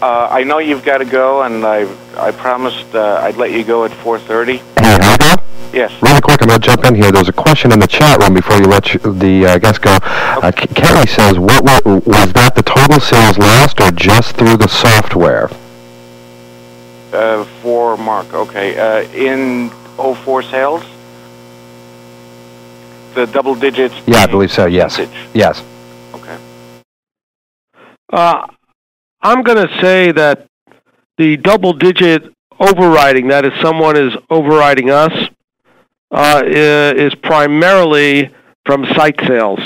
[0.02, 1.88] Uh, I know you've got to go, and I
[2.18, 4.58] I promised uh, I'd let you go at 4:30.
[4.58, 4.62] Hey,
[5.00, 5.42] Haiko?
[5.74, 5.92] Yes.
[6.04, 7.12] Really quick, I'm going to jump in here.
[7.12, 9.98] There's a question in the chat room before you let you, the uh, guest go.
[10.04, 14.58] Uh, K- Kelly says, what, what was that the total sales lost or just through
[14.58, 15.50] the software?
[17.13, 18.34] Uh, for Mark.
[18.34, 18.76] Okay.
[18.76, 20.84] Uh, in 04 sales,
[23.13, 23.93] the double digits.
[24.08, 24.97] Yeah, I believe so, yes.
[24.97, 25.30] percentage.
[25.34, 25.63] Yes.
[26.15, 26.38] Okay.
[28.12, 28.47] Uh,
[29.21, 30.47] I'm going to say that
[31.17, 35.13] the double-digit overriding, that is, someone is overriding us,
[36.12, 38.34] uh, is primarily
[38.65, 39.60] from site sales.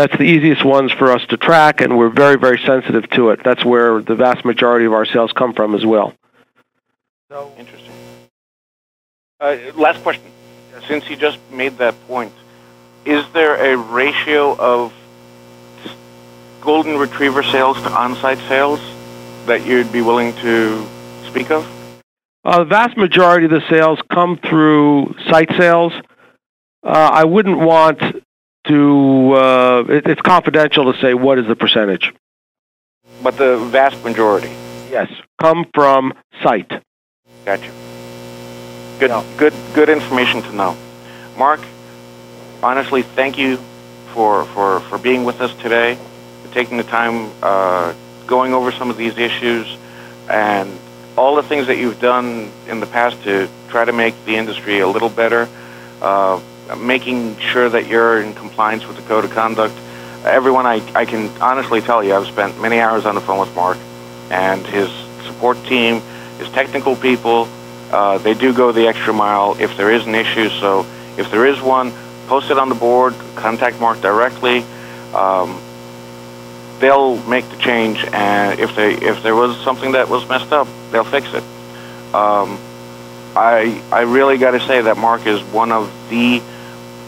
[0.00, 3.40] That's the easiest ones for us to track, and we're very, very sensitive to it.
[3.44, 6.14] That's where the vast majority of our sales come from as well.
[7.28, 7.92] So Interesting.
[9.40, 10.24] Uh, last question.
[10.88, 12.32] Since you just made that point,
[13.04, 14.90] is there a ratio of
[16.62, 18.80] golden retriever sales to on-site sales
[19.44, 20.82] that you'd be willing to
[21.26, 21.70] speak of?
[22.42, 25.92] Uh, the vast majority of the sales come through site sales.
[26.82, 28.00] Uh, I wouldn't want
[28.70, 32.12] to, uh, it, it's confidential to say what is the percentage.
[33.22, 34.50] But the vast majority.
[34.90, 35.08] Yes,
[35.40, 36.70] come from site.
[37.44, 37.70] Gotcha.
[38.98, 40.76] Good, good, good information to know.
[41.36, 41.60] Mark,
[42.62, 43.58] honestly, thank you
[44.12, 45.98] for, for, for being with us today,
[46.42, 47.94] for taking the time, uh,
[48.26, 49.66] going over some of these issues,
[50.28, 50.78] and
[51.16, 54.80] all the things that you've done in the past to try to make the industry
[54.80, 55.48] a little better,
[56.00, 56.40] uh,
[56.76, 59.74] making sure that you're in compliance with the code of conduct.
[60.24, 63.54] Everyone, I, I can honestly tell you, I've spent many hours on the phone with
[63.54, 63.78] Mark
[64.30, 64.90] and his
[65.24, 66.00] support team,
[66.38, 67.48] his technical people.
[67.90, 70.48] Uh, they do go the extra mile if there is an issue.
[70.48, 71.92] So if there is one,
[72.28, 74.64] post it on the board, contact Mark directly.
[75.14, 75.60] Um,
[76.78, 80.68] they'll make the change, and if they if there was something that was messed up,
[80.90, 81.42] they'll fix it.
[82.14, 82.58] Um,
[83.36, 86.42] I I really got to say that Mark is one of the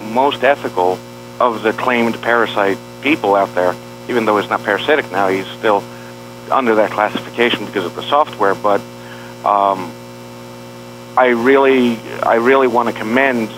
[0.03, 0.99] most ethical
[1.41, 3.75] of the claimed parasite people out there.
[4.09, 5.83] Even though he's not parasitic now, he's still
[6.51, 8.55] under that classification because of the software.
[8.55, 8.81] But
[9.45, 9.93] um,
[11.17, 13.51] I really I really want to commend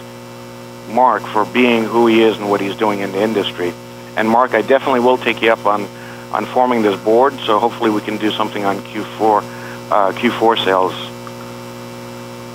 [0.88, 3.72] Mark for being who he is and what he's doing in the industry.
[4.16, 5.88] And Mark, I definitely will take you up on
[6.32, 7.34] on forming this board.
[7.40, 9.42] So hopefully we can do something on Q4
[9.90, 10.94] uh, Q4 sales.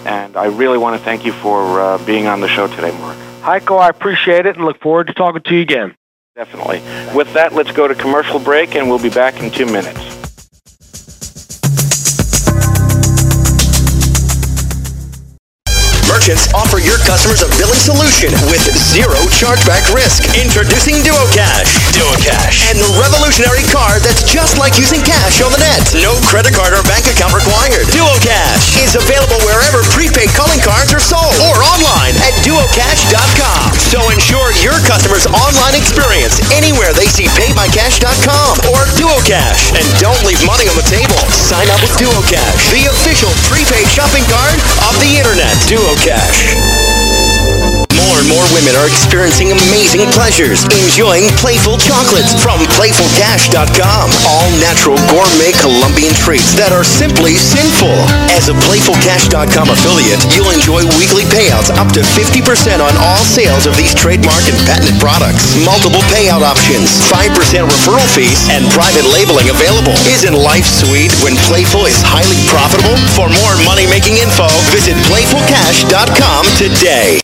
[0.06, 3.18] And I really want to thank you for uh, being on the show today, Mark.
[3.50, 5.96] Haiko, I appreciate it and look forward to talking to you again.
[6.36, 6.82] Definitely.
[7.16, 10.19] With that, let's go to commercial break, and we'll be back in two minutes.
[16.30, 20.30] Merchants offer your customers a billing solution with zero chargeback risk.
[20.38, 21.74] Introducing DuoCash.
[21.98, 22.70] DuoCash.
[22.70, 25.90] And the revolutionary card that's just like using cash on the net.
[25.98, 27.90] No credit card or bank account required.
[27.90, 33.74] DuoCash is available wherever prepaid calling cards are sold or online at duocash.com.
[33.90, 39.74] So ensure your customers' online experience anywhere they see paybycash.com or DuoCash.
[39.74, 41.18] And don't leave money on the table.
[41.34, 45.58] Sign up with DuoCash, the official prepaid shopping card of the internet.
[45.66, 46.19] DuoCash.
[46.20, 46.89] More
[48.20, 54.06] and more women are experiencing amazing pleasures, enjoying playful chocolates from PlayfulCash.com.
[54.28, 57.96] All natural gourmet Colombian treats that are simply sinful.
[58.36, 63.80] As a PlayfulCash.com affiliate, you'll enjoy weekly payouts up to 50% on all sales of
[63.80, 65.56] these trademark and patented products.
[65.64, 67.32] Multiple payout options, 5%
[67.72, 69.96] referral fees, and private labeling available.
[70.12, 73.00] Isn't life sweet when Playful is highly profitable?
[73.16, 77.24] For more money-making info, visit PlayfulCash.com today.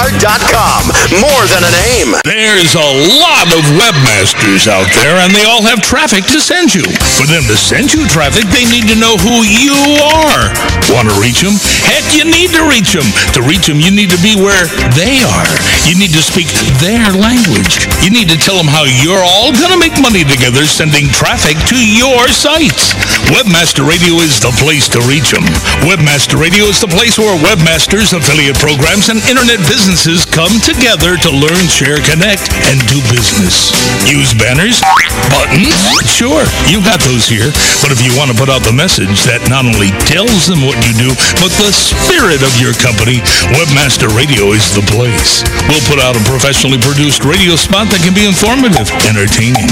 [0.17, 0.89] dot com.
[1.21, 2.17] More than a name.
[2.25, 2.89] There's a
[3.21, 6.81] lot of webmasters out there, and they all have traffic to send you.
[7.19, 10.49] For them to send you traffic, they need to know who you are.
[10.89, 11.53] Want to reach them?
[11.85, 13.05] Heck, you need to reach them.
[13.37, 14.65] To reach them, you need to be where
[14.97, 15.53] they are.
[15.85, 16.49] You need to speak
[16.81, 17.85] their language.
[18.01, 21.59] You need to tell them how you're all going to make money together sending traffic
[21.69, 22.97] to your sites.
[23.29, 25.45] Webmaster Radio is the place to reach them.
[25.85, 29.59] Webmaster Radio is the place where webmasters, affiliate programs, and internet
[29.91, 33.75] businesses come together to learn, share, connect, and do business.
[34.07, 34.79] Use banners,
[35.27, 35.75] buttons,
[36.07, 37.51] sure, you got those here.
[37.83, 40.79] But if you want to put out the message that not only tells them what
[40.87, 41.11] you do,
[41.43, 43.19] but the spirit of your company,
[43.51, 45.43] Webmaster Radio is the place.
[45.67, 49.67] We'll put out a professionally produced radio spot that can be informative, entertaining,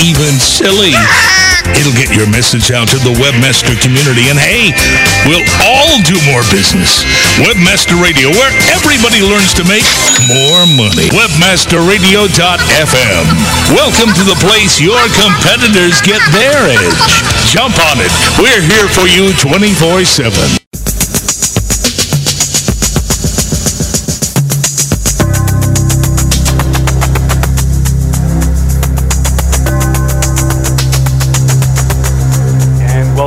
[0.00, 0.94] even silly.
[1.78, 4.72] It'll get your message out to the Webmaster community, and hey,
[5.24, 7.04] we'll all do more business.
[7.42, 9.84] Webmaster Radio, where everybody learns to make
[10.26, 11.08] more money.
[11.14, 13.24] Webmasterradio.fm.
[13.72, 17.22] Welcome to the place your competitors get their edge.
[17.48, 18.10] Jump on it.
[18.38, 20.02] We're here for you 24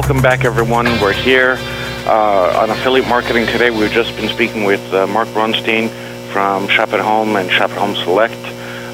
[0.05, 0.85] Welcome back, everyone.
[1.01, 1.57] We're here
[2.05, 3.71] uh, on affiliate marketing today.
[3.71, 5.89] We've just been speaking with uh, Mark Braunstein
[6.31, 8.37] from Shop at Home and Shop at Home Select,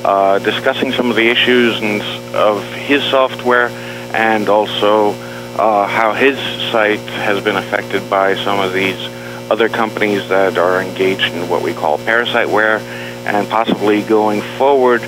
[0.05, 2.01] uh, discussing some of the issues and,
[2.33, 3.67] of his software
[4.13, 5.09] and also
[5.59, 6.37] uh, how his
[6.71, 8.95] site has been affected by some of these
[9.51, 12.79] other companies that are engaged in what we call parasiteware
[13.25, 15.01] and possibly going forward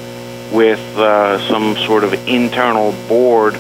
[0.51, 3.56] with uh, some sort of internal board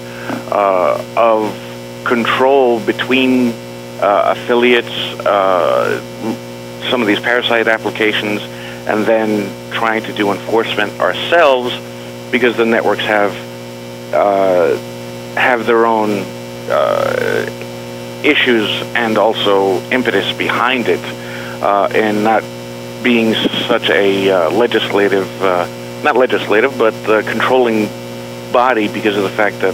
[0.51, 1.62] uh, of
[2.03, 3.53] control between
[4.01, 4.89] uh, affiliates,
[5.25, 5.99] uh,
[6.89, 8.41] some of these parasite applications,
[8.87, 11.73] and then trying to do enforcement ourselves
[12.31, 13.31] because the networks have
[14.13, 14.75] uh,
[15.35, 16.09] have their own
[16.69, 21.03] uh, issues and also impetus behind it,
[21.63, 22.43] uh, and not
[23.03, 23.33] being
[23.67, 25.27] such a uh, legislative,
[26.03, 26.93] not legislative, but
[27.25, 27.87] controlling
[28.51, 29.73] body because of the fact that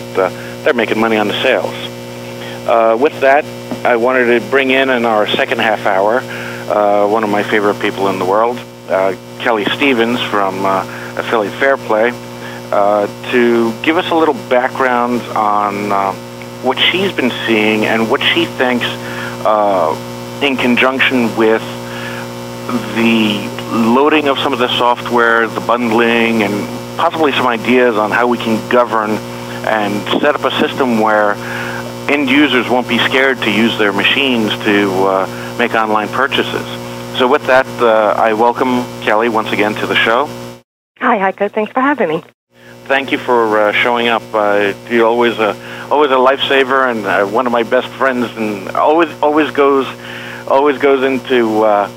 [0.64, 1.89] they're making money on the sales.
[2.70, 3.44] Uh, with that,
[3.84, 7.82] I wanted to bring in in our second half hour uh, one of my favorite
[7.82, 8.60] people in the world,
[8.90, 10.86] uh, Kelly Stevens from uh,
[11.18, 12.12] Affiliate Fairplay,
[12.72, 16.14] uh, to give us a little background on uh,
[16.62, 18.86] what she's been seeing and what she thinks
[20.44, 21.64] in conjunction with
[22.94, 26.54] the loading of some of the software, the bundling, and
[27.00, 29.10] possibly some ideas on how we can govern
[29.66, 31.36] and set up a system where
[32.10, 36.66] end users won't be scared to use their machines to uh, make online purchases.
[37.18, 40.26] So with that, uh, I welcome Kelly once again to the show.
[40.98, 41.52] Hi, Haiko.
[41.52, 42.24] Thanks for having me.
[42.86, 44.24] Thank you for uh, showing up.
[44.34, 45.56] Uh, you're always a
[45.92, 49.88] always a lifesaver and uh, one of my best friends, and always always goes
[50.48, 51.88] always goes into uh,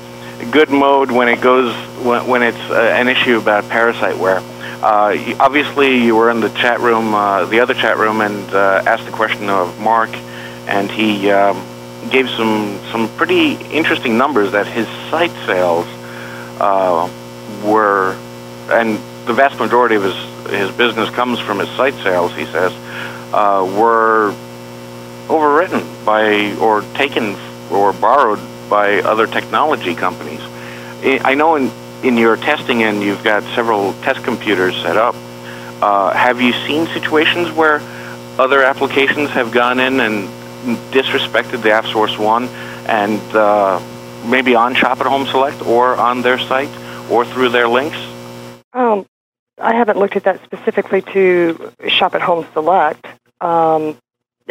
[0.51, 1.73] good mode when it goes
[2.05, 4.52] when, when it's an issue about parasite parasiteware.
[4.83, 8.83] Uh, obviously, you were in the chat room, uh, the other chat room, and uh,
[8.85, 10.09] asked the question of Mark,
[10.67, 11.55] and he um,
[12.11, 15.85] gave some some pretty interesting numbers that his site sales
[16.59, 17.09] uh,
[17.63, 18.17] were,
[18.71, 20.15] and the vast majority of his
[20.51, 22.35] his business comes from his site sales.
[22.35, 22.73] He says
[23.33, 24.35] uh, were
[25.29, 27.37] overwritten by or taken
[27.71, 30.41] or borrowed by other technology companies.
[31.23, 31.71] I know in
[32.03, 35.15] in your testing and you've got several test computers set up.
[35.81, 37.81] Uh, have you seen situations where
[38.37, 40.27] other applications have gone in and
[40.91, 42.47] disrespected the AFSRC One
[42.87, 43.81] and uh,
[44.25, 46.69] maybe on Shop at Home Select or on their site
[47.09, 47.97] or through their links?
[48.73, 49.05] Um,
[49.59, 53.05] I haven't looked at that specifically to Shop at Home Select.
[53.39, 53.97] Um,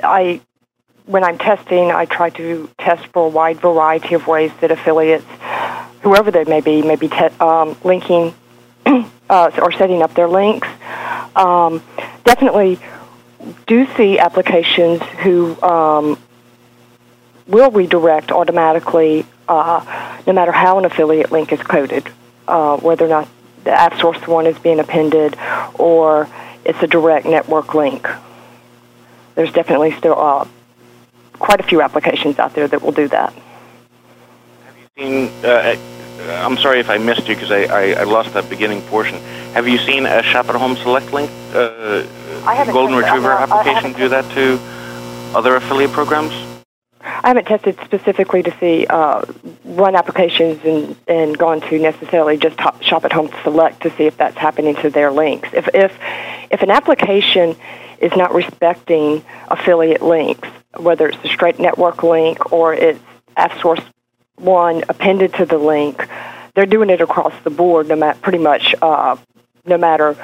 [0.03, 0.41] I,
[1.07, 5.27] when I'm testing, I try to test for a wide variety of ways that affiliates
[6.03, 8.35] whoever they may be, may be te- um, linking
[8.87, 10.69] uh, or setting up their links.
[11.35, 11.83] Um,
[12.25, 12.79] definitely
[13.67, 16.19] do see applications who um,
[17.47, 22.09] will redirect automatically uh, no matter how an affiliate link is coded,
[22.49, 23.29] uh, whether or not
[23.65, 25.37] the AFSRC one is being appended
[25.75, 26.29] or
[26.65, 28.09] it's a direct network link.
[29.35, 30.47] There's definitely still uh,
[31.39, 33.35] quite a few applications out there that will do that.
[34.99, 35.75] Seen uh,
[36.29, 39.19] I'm sorry if I missed you because I, I, I, lost that beginning portion.
[39.55, 42.03] Have you seen a Shop at Home Select link uh,
[42.71, 44.59] Golden Retriever application do that to
[45.35, 46.35] other affiliate programs?
[47.01, 49.25] I haven't tested specifically to see uh,
[49.65, 54.19] run applications and, and gone to necessarily just Shop at Home Select to see if
[54.19, 55.49] that's happening to their links.
[55.55, 55.99] If if
[56.51, 57.57] if an application
[57.99, 63.01] is not respecting affiliate links, whether it's a straight network link or it's
[63.39, 63.87] AFSRC
[64.37, 66.09] one appended to the link.
[66.55, 69.17] They're doing it across the board, no matter pretty much uh,
[69.65, 70.17] no matter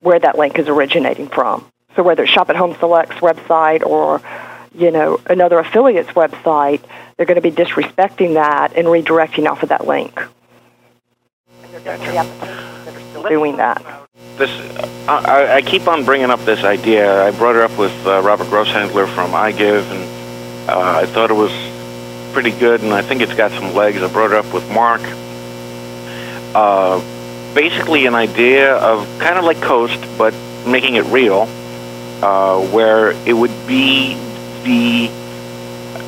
[0.00, 1.66] where that link is originating from.
[1.96, 4.20] So whether it's Shop at Home Select's website or
[4.74, 6.80] you know, another affiliate's website,
[7.16, 10.18] they're going to be disrespecting that and redirecting off of that link.
[13.28, 14.06] Doing that.
[14.36, 14.50] This,
[15.08, 17.26] I, I, keep on bringing up this idea.
[17.26, 21.34] I brought it up with uh, Robert Grosshandler from iGive, and uh, I thought it
[21.34, 21.52] was
[22.32, 24.02] pretty good, and I think it's got some legs.
[24.02, 25.00] I brought it up with Mark.
[26.54, 27.00] Uh,
[27.54, 30.34] basically, an idea of kind of like Coast, but
[30.66, 31.48] making it real,
[32.22, 34.14] uh, where it would be
[34.64, 35.10] the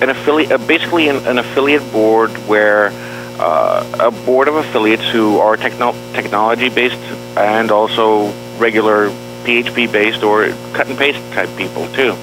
[0.03, 2.91] an affiliate, uh, basically an, an, affiliate board where
[3.39, 6.97] uh, a board of affiliates who are techno- technology based
[7.37, 9.11] and also regular
[9.45, 12.15] PHP based or cut and paste type people too,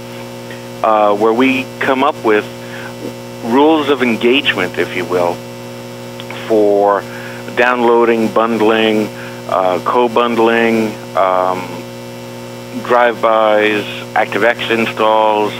[0.84, 2.45] uh, where we come up with
[3.50, 5.34] rules of engagement, if you will,
[6.47, 7.02] for
[7.56, 9.08] downloading, bundling,
[9.50, 10.88] uh, co-bundling,
[11.18, 11.60] um,
[12.84, 13.84] drive-bys,
[14.14, 15.52] ActiveX installs,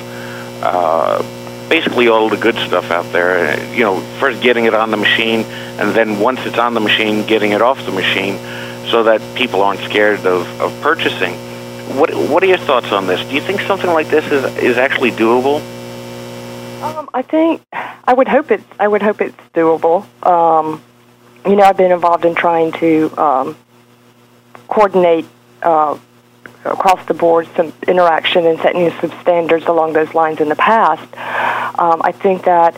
[0.64, 1.22] uh,
[1.70, 3.62] basically all the good stuff out there.
[3.74, 5.42] You know, first getting it on the machine,
[5.80, 8.38] and then once it's on the machine, getting it off the machine,
[8.90, 11.34] so that people aren't scared of, of purchasing.
[11.98, 13.20] What What are your thoughts on this?
[13.28, 15.62] Do you think something like this is is actually doable?
[16.82, 20.06] Um, I think I would hope it's I would hope it's doable.
[20.26, 20.82] Um,
[21.46, 23.58] you know, I've been involved in trying to um,
[24.68, 25.26] coordinate
[25.62, 25.98] uh,
[26.64, 31.04] across the board some interaction and setting some standards along those lines in the past.
[31.80, 32.76] Um, I think that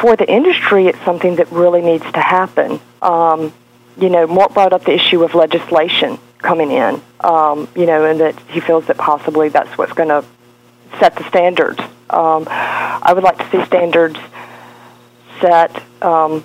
[0.00, 2.80] for the industry, it's something that really needs to happen.
[3.02, 3.52] Um,
[3.96, 8.20] you know, Mort brought up the issue of legislation coming in, um, you know, and
[8.20, 10.24] that he feels that possibly that's what's going to
[11.00, 11.80] set the standards.
[12.10, 14.18] Um, I would like to see standards
[15.40, 16.44] set um,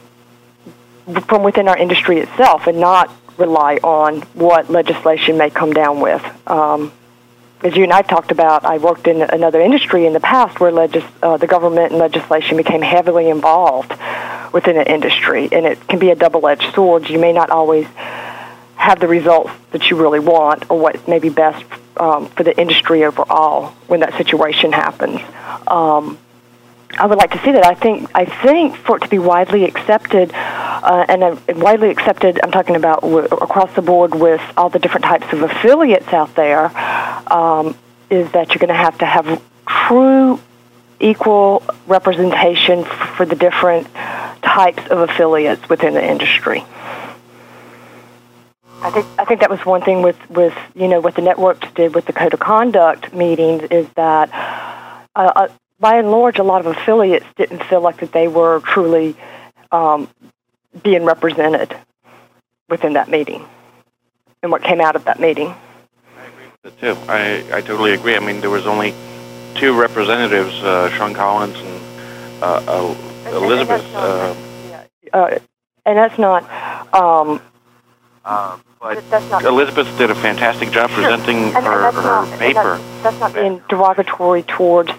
[1.28, 6.24] from within our industry itself and not rely on what legislation may come down with.
[6.48, 6.92] Um,
[7.64, 10.72] as you and I talked about, I worked in another industry in the past where
[10.72, 13.94] legis- uh, the government and legislation became heavily involved
[14.52, 17.10] within an industry, and it can be a double-edged sword.
[17.10, 17.88] You may not always
[18.76, 21.64] have the results that you really want or what may be best
[21.98, 25.20] um, for the industry overall when that situation happens.
[25.68, 26.18] Um,
[26.98, 27.66] I would like to see that.
[27.66, 32.40] I think I think for it to be widely accepted, uh, and uh, widely accepted,
[32.44, 36.36] I'm talking about w- across the board with all the different types of affiliates out
[36.36, 36.66] there,
[37.32, 37.76] um,
[38.12, 40.40] is that you're going to have to have true
[41.00, 43.92] equal representation f- for the different
[44.44, 46.64] types of affiliates within the industry.
[48.84, 51.72] I think I think that was one thing with, with you know what the networks
[51.74, 54.30] did with the code of conduct meetings is that
[55.16, 55.48] uh, uh
[55.84, 59.18] by and large, a lot of affiliates didn't feel like that they were truly
[59.72, 60.08] um,
[60.82, 61.76] being represented
[62.70, 63.46] within that meeting
[64.42, 65.54] and what came out of that meeting.
[66.18, 66.98] I agree with it too.
[67.10, 68.16] I, I totally agree.
[68.16, 68.94] I mean, there was only
[69.56, 71.84] two representatives, uh, Shawn Collins and
[72.42, 73.84] uh, uh, Elizabeth.
[73.96, 74.38] And,
[75.14, 75.18] uh.
[75.18, 75.40] Uh,
[75.86, 76.44] and that's not.
[76.94, 77.42] Um,
[78.24, 81.04] uh, but not, Elizabeth did a fantastic job sure.
[81.04, 82.78] presenting and, her, and her not, paper.
[82.78, 84.92] That's, that's, not being derogatory towards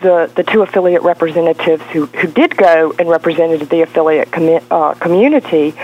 [0.00, 4.94] the, the two affiliate representatives who, who did go and represented the affiliate commi- uh,
[4.94, 5.78] community,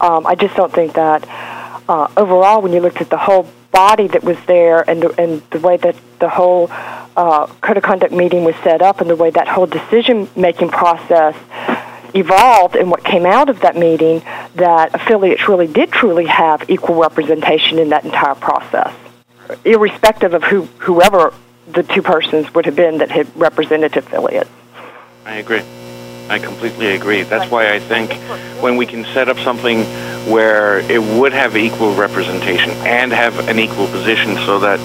[0.00, 1.26] um, I just don't think that
[1.88, 5.42] uh, overall, when you looked at the whole body that was there and the, and
[5.50, 6.68] the way that the whole
[7.16, 10.68] uh, code of conduct meeting was set up and the way that whole decision making
[10.68, 11.36] process
[12.14, 14.22] evolved and what came out of that meeting,
[14.54, 18.92] that affiliates really did truly have equal representation in that entire process,
[19.64, 21.32] irrespective of who whoever
[21.72, 24.50] the two persons would have been that had represented affiliates.
[25.24, 25.62] I agree.
[26.28, 27.22] I completely agree.
[27.22, 28.12] That's why I think
[28.62, 29.82] when we can set up something
[30.30, 34.78] where it would have equal representation and have an equal position so that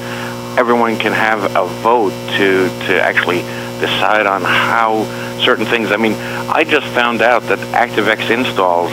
[0.57, 3.39] everyone can have a vote to, to actually
[3.79, 5.03] decide on how
[5.39, 5.91] certain things.
[5.91, 8.91] I mean, I just found out that ActiveX installs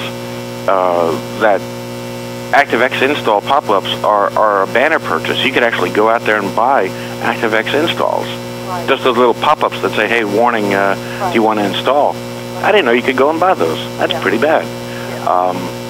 [0.69, 1.11] uh,
[1.41, 1.61] that
[2.53, 5.45] ActiveX install pop-ups are, are a banner purchase.
[5.45, 6.89] You could actually go out there and buy
[7.21, 8.27] ActiveX installs.
[8.27, 8.87] Right.
[8.89, 11.31] Just those little pop-ups that say, hey, warning, uh, right.
[11.31, 12.13] do you want to install?
[12.13, 12.65] Right.
[12.65, 13.79] I didn't know you could go and buy those.
[13.99, 14.23] That's yeah.
[14.23, 14.65] pretty bad.
[14.65, 15.25] Yeah.
[15.29, 15.82] Um,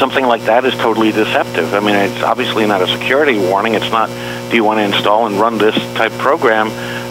[0.00, 1.74] something like that is totally deceptive.
[1.74, 3.74] I mean, it's obviously not a security warning.
[3.74, 4.08] It's not,
[4.50, 6.68] do you want to install and run this type program?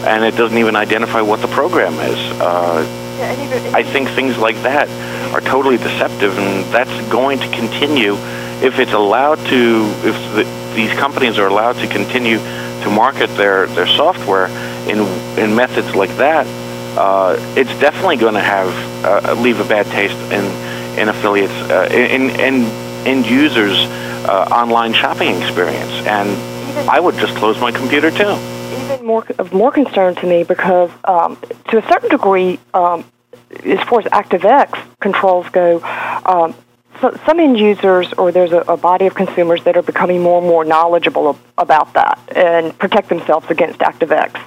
[0.08, 2.18] And it doesn't even identify what the program is.
[2.42, 2.84] Uh,
[3.20, 4.90] yeah, I think things like that
[5.34, 8.16] are totally deceptive, and that's going to continue
[8.62, 13.68] if it's allowed to, if the, these companies are allowed to continue to market their,
[13.68, 14.48] their software
[14.90, 15.00] in,
[15.38, 16.48] in methods like that,
[16.98, 18.74] uh, it's definitely going to have
[19.06, 20.44] uh, leave a bad taste in,
[20.98, 22.66] in affiliates, uh, in, in
[23.06, 23.78] end users'
[24.26, 25.92] uh, online shopping experience.
[26.06, 26.30] And
[26.90, 28.38] I would just close my computer too
[28.84, 31.38] Even more of more concern to me because, um,
[31.70, 33.06] to a certain degree, um,
[33.64, 35.82] as far as ActiveX controls go,
[36.26, 36.54] um,
[37.02, 40.40] so some end users or there's a, a, body of consumers that are becoming more
[40.40, 44.42] and more knowledgeable of, about that and protect themselves against ActiveX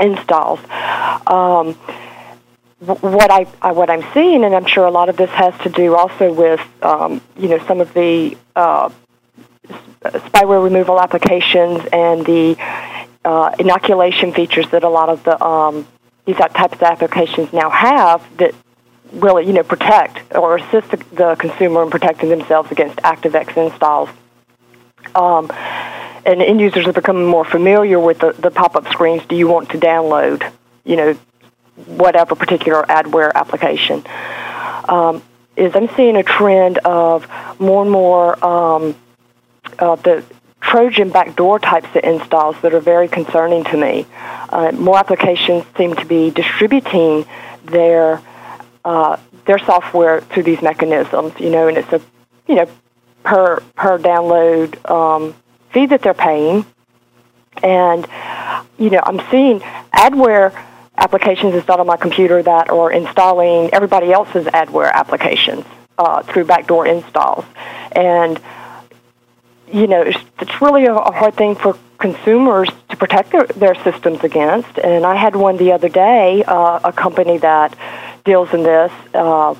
[0.00, 0.60] installs.
[1.26, 1.76] Um,
[2.82, 5.68] what I, I, what I'm seeing, and I'm sure a lot of this has to
[5.68, 8.90] do also with um, you know some of the uh,
[10.04, 12.56] spyware removal applications and the
[13.24, 15.86] uh, inoculation features that a lot of the um,
[16.24, 18.54] these types of applications now have that
[19.12, 24.08] really you know protect or assist the, the consumer in protecting themselves against ActiveX installs.
[25.14, 25.50] Um,
[26.24, 29.22] and end users are becoming more familiar with the, the pop-up screens.
[29.26, 30.50] Do you want to download,
[30.84, 31.18] you know,
[31.86, 34.04] whatever particular adware application?
[34.88, 35.22] Um,
[35.56, 37.28] is I'm seeing a trend of
[37.60, 38.96] more and more um,
[39.78, 40.24] uh, the
[40.60, 44.06] Trojan backdoor types of installs that are very concerning to me.
[44.48, 47.26] Uh, more applications seem to be distributing
[47.64, 48.22] their
[48.84, 52.00] uh, their software through these mechanisms, you know, and it's a
[52.46, 52.68] you know
[53.24, 55.34] per per download um,
[55.70, 56.64] fee that they're paying,
[57.62, 58.06] and
[58.78, 59.60] you know I'm seeing
[59.92, 60.52] adware
[60.96, 65.64] applications installed on my computer that are installing everybody else's adware applications
[65.98, 67.44] uh, through backdoor installs,
[67.92, 68.40] and
[69.72, 73.74] you know, it's, it's really a, a hard thing for consumers to protect their, their
[73.76, 74.78] systems against.
[74.78, 77.76] And I had one the other day, uh, a company that
[78.24, 79.54] deals in this uh,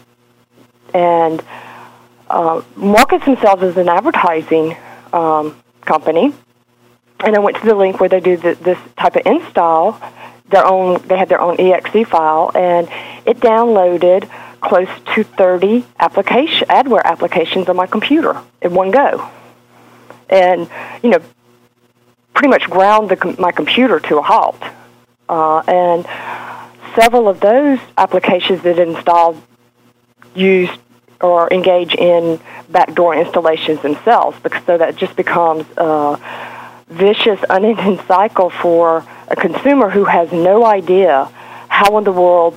[0.93, 1.43] and
[2.29, 4.77] uh, markets themselves as an advertising
[5.13, 6.35] um, company.
[7.21, 10.01] And I went to the link where they do the, this type of install.
[10.53, 12.89] Their own, they had their own exe file, and
[13.27, 14.31] it downloaded
[14.61, 19.29] close to 30 application adware applications on my computer in one go
[20.33, 20.69] and
[21.03, 21.21] you know
[22.35, 24.61] pretty much ground the, my computer to a halt.
[25.29, 26.07] Uh, and
[26.95, 29.41] several of those applications that installed
[30.35, 30.71] use
[31.21, 32.41] or engage in
[32.71, 36.19] backdoor installations themselves, because so that just becomes a
[36.89, 41.25] vicious, unending cycle for a consumer who has no idea
[41.69, 42.57] how in the world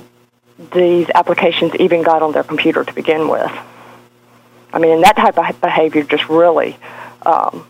[0.72, 3.52] these applications even got on their computer to begin with.
[4.72, 6.76] I mean, and that type of behavior just really
[7.26, 7.66] um,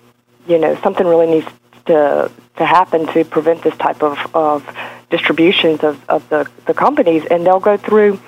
[0.47, 1.47] you know, something really needs
[1.87, 4.67] to to happen to prevent this type of, of
[5.11, 8.19] distributions of, of the, the companies, and they'll go through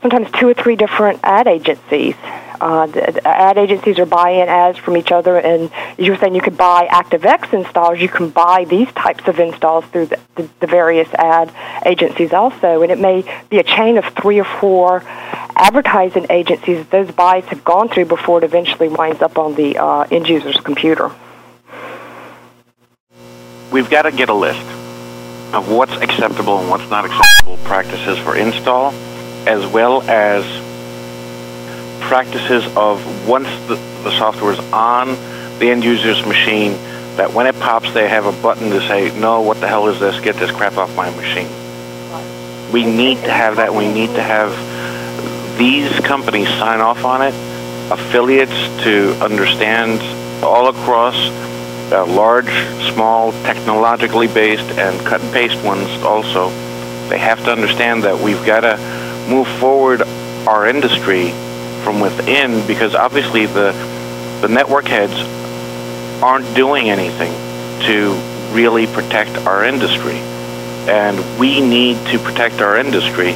[0.00, 2.14] sometimes two or three different ad agencies.
[2.60, 6.40] Uh, the, ad agencies are buying ads from each other, and you were saying, you
[6.40, 8.00] could buy ActiveX installs.
[8.00, 11.52] You can buy these types of installs through the, the, the various ad
[11.86, 15.02] agencies also, and it may be a chain of three or four
[15.56, 19.76] advertising agencies that those buys have gone through before it eventually winds up on the
[19.76, 21.10] uh, end user's computer.
[23.72, 24.66] We've got to get a list
[25.54, 28.92] of what's acceptable and what's not acceptable practices for install,
[29.46, 30.44] as well as
[32.08, 35.08] practices of once the, the software is on
[35.58, 36.72] the end user's machine,
[37.16, 40.00] that when it pops, they have a button to say, no, what the hell is
[40.00, 40.18] this?
[40.20, 41.48] Get this crap off my machine.
[42.72, 43.74] We need to have that.
[43.74, 44.50] We need to have
[45.58, 47.34] these companies sign off on it,
[47.92, 50.00] affiliates to understand
[50.42, 51.16] all across,
[51.92, 52.50] uh, large,
[52.94, 56.48] small, technologically based, and cut and paste ones also.
[57.10, 58.78] They have to understand that we've got to
[59.28, 60.02] move forward
[60.46, 61.32] our industry
[61.88, 63.72] from within because obviously the
[64.42, 65.14] the network heads
[66.22, 67.32] aren't doing anything
[67.80, 68.12] to
[68.52, 70.18] really protect our industry.
[70.86, 73.30] And we need to protect our industry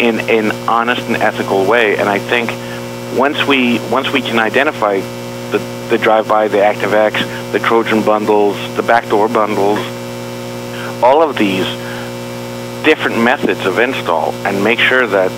[0.00, 1.96] in an honest and ethical way.
[1.96, 2.50] And I think
[3.16, 4.98] once we once we can identify
[5.52, 5.58] the
[5.88, 9.78] the drive-by, the ActiveX, the Trojan bundles, the backdoor bundles,
[11.00, 11.66] all of these
[12.84, 15.30] different methods of install, and make sure that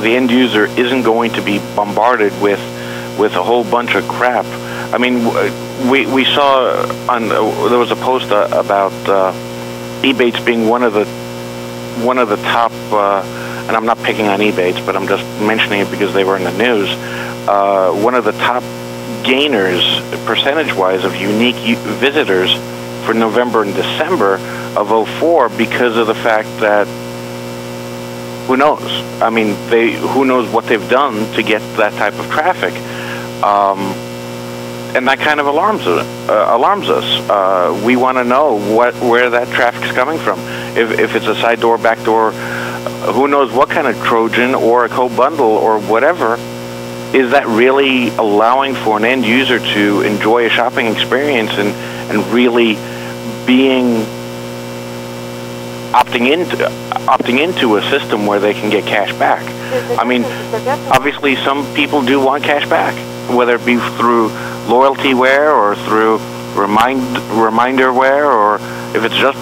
[0.00, 2.60] the end user isn't going to be bombarded with
[3.18, 4.46] with a whole bunch of crap.
[4.94, 5.24] I mean,
[5.90, 9.32] we we saw on uh, there was a post uh, about uh,
[10.02, 11.04] Ebates being one of the
[12.04, 12.72] one of the top.
[12.90, 13.22] Uh,
[13.68, 16.44] and I'm not picking on Ebates, but I'm just mentioning it because they were in
[16.44, 16.88] the news.
[18.02, 18.62] One of the top
[19.24, 19.82] gainers,
[20.24, 22.54] percentage-wise, of unique visitors
[23.04, 24.36] for November and December
[24.74, 26.86] of 04 because of the fact that
[28.48, 28.82] who knows?
[29.20, 32.72] I mean, they who knows what they've done to get that type of traffic,
[33.44, 33.78] um,
[34.96, 36.02] and that kind of alarms uh,
[36.48, 37.04] alarms us.
[37.28, 40.40] Uh, we want to know what where that traffic's coming from.
[40.74, 42.32] If if it's a side door, back door,
[43.12, 46.36] who knows what kind of Trojan or a co-bundle or whatever,
[47.14, 51.68] is that really allowing for an end user to enjoy a shopping experience and,
[52.10, 52.76] and really
[53.46, 54.04] being
[55.92, 56.56] opting into
[57.08, 59.42] opting into a system where they can get cash back.
[59.98, 60.24] I mean,
[60.92, 62.94] obviously, some people do want cash back,
[63.34, 64.28] whether it be through
[64.68, 66.18] loyalty wear or through
[66.54, 67.00] remind
[67.30, 68.56] reminder wear, or
[68.94, 69.38] if it's just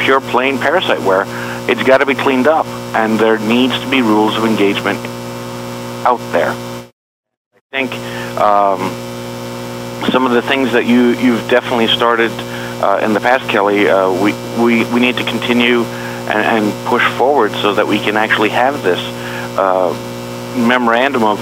[0.00, 1.24] pure plain parasite wear.
[1.68, 2.66] It's got to be cleaned up,
[2.96, 4.98] and there needs to be rules of engagement
[6.06, 6.50] out there.
[6.52, 7.92] I think
[8.40, 8.80] um,
[10.10, 12.32] some of the things that you you've definitely started
[12.82, 15.84] uh, in the past, Kelly, uh, we, we we need to continue
[16.28, 18.98] and, and, push forward so that we can actually have this
[19.58, 19.92] uh,
[20.56, 21.38] memorandum of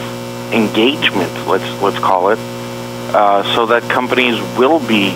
[0.53, 1.33] engagement.
[1.47, 2.39] Let's let's call it,
[3.15, 5.13] uh, so that companies will be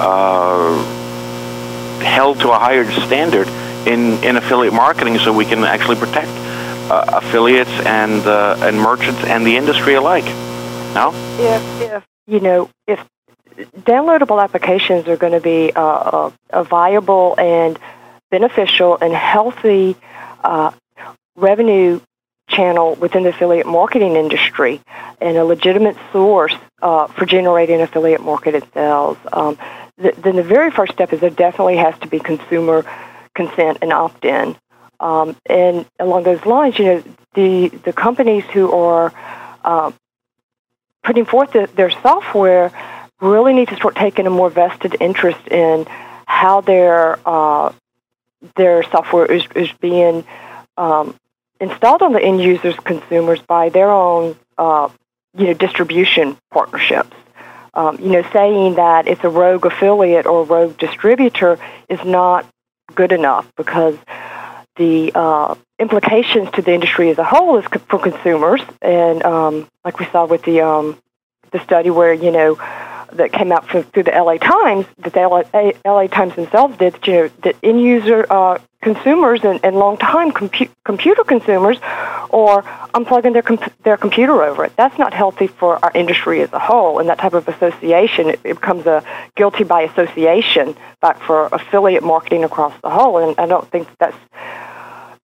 [0.00, 0.82] uh,
[2.00, 3.48] held to a higher standard
[3.86, 6.30] in, in affiliate marketing, so we can actually protect
[6.90, 10.24] uh, affiliates and and merchants and the industry alike.
[10.94, 11.12] No.
[11.38, 13.04] If if you know if
[13.80, 17.78] downloadable applications are going to be a, a, a viable and
[18.30, 19.96] beneficial and healthy
[20.44, 20.70] uh,
[21.36, 22.00] revenue
[22.48, 24.80] channel within the affiliate marketing industry
[25.20, 29.58] and a legitimate source uh, for generating affiliate marketed sales, um,
[30.00, 32.84] th- then the very first step is there definitely has to be consumer
[33.34, 34.56] consent and opt-in.
[35.00, 37.04] Um, and along those lines, you know,
[37.34, 39.12] the the companies who are
[39.62, 39.92] uh,
[41.04, 42.72] putting forth the, their software
[43.20, 45.86] really need to start taking a more vested interest in
[46.26, 47.72] how their uh,
[48.56, 50.24] their software is, is being
[50.76, 51.16] um,
[51.60, 54.88] installed on the end users, consumers by their own uh,
[55.36, 57.16] you know distribution partnerships.
[57.74, 61.58] Um, you know, saying that it's a rogue affiliate or rogue distributor
[61.88, 62.46] is not
[62.94, 63.96] good enough because
[64.76, 69.98] the uh, implications to the industry as a whole is for consumers, and um, like
[69.98, 70.98] we saw with the um,
[71.50, 72.58] the study where you know
[73.12, 77.12] that came out through the LA Times that the LA, LA Times themselves did, you
[77.12, 82.62] know, that end user uh, consumers and, and long time compu- computer consumers are
[82.94, 84.72] unplugging their their computer over it.
[84.76, 86.98] That's not healthy for our industry as a whole.
[86.98, 89.02] And that type of association, it, it becomes a
[89.36, 93.18] guilty by association back for affiliate marketing across the whole.
[93.18, 94.16] And I don't think that's,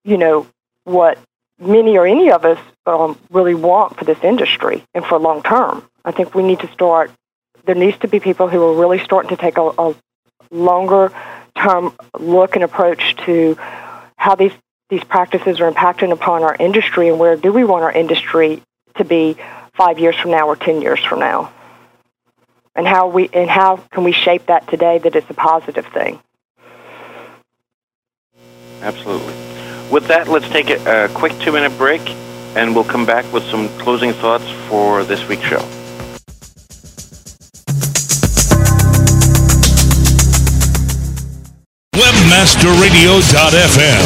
[0.04, 0.46] you know,
[0.84, 1.18] what
[1.58, 5.88] many or any of us um, really want for this industry and for long term.
[6.04, 7.10] I think we need to start
[7.64, 9.94] there needs to be people who are really starting to take a, a
[10.50, 11.12] longer
[11.56, 13.56] term look and approach to
[14.16, 14.52] how these
[14.90, 18.62] these practices are impacting upon our industry and where do we want our industry
[18.96, 19.36] to be
[19.72, 21.52] five years from now or ten years from now?
[22.76, 26.20] And how we and how can we shape that today that it's a positive thing?
[28.82, 29.34] Absolutely.
[29.90, 32.02] With that let's take a, a quick two minute break
[32.56, 35.83] and we'll come back with some closing thoughts for this week's show
[42.44, 44.04] WebmasterRadio.fm.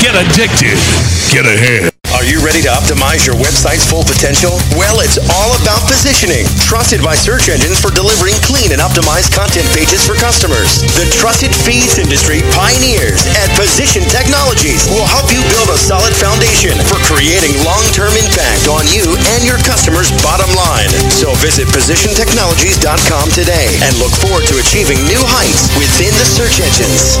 [0.00, 0.80] Get addicted.
[1.28, 1.92] Get ahead.
[2.16, 4.56] Are you ready to optimize your website's full potential?
[4.80, 6.48] Well, it's all about positioning.
[6.64, 10.80] Trusted by search engines for delivering clean and optimized content pages for customers.
[10.96, 16.80] The trusted feeds industry pioneers at Position Technologies will help you build a solid foundation
[16.88, 19.04] for creating long-term impact on you
[19.36, 20.88] and your customers' bottom line.
[21.12, 27.20] So visit positiontechnologies.com today and look forward to achieving new heights within the search engines.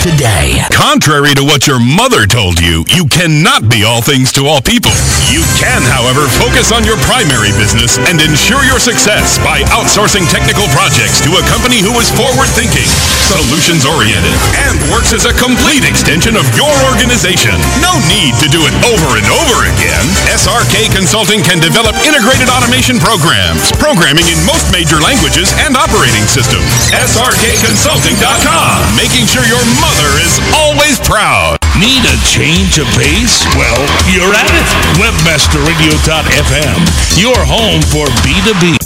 [0.00, 0.56] today.
[0.72, 4.92] Contrary to what your mother told you, you cannot be all things to all people.
[5.28, 10.64] You can, however, focus on your primary business and ensure your success by outsourcing technical
[10.72, 12.88] projects to a company who is forward-thinking,
[13.28, 14.32] solutions-oriented,
[14.64, 17.52] and works as a complete extension of your organization.
[17.84, 20.04] No need to do it over and over again.
[20.32, 26.88] SRK Consulting can develop integrated automation programs, programming in most major languages and operating systems.
[26.96, 31.58] SRKConsulting.com making sure your mother is always proud.
[31.78, 33.44] Need a change of pace?
[33.56, 33.80] Well,
[34.12, 34.68] you're at it.
[35.00, 36.80] Webmasterradio.fm,
[37.16, 38.76] your home for B2B.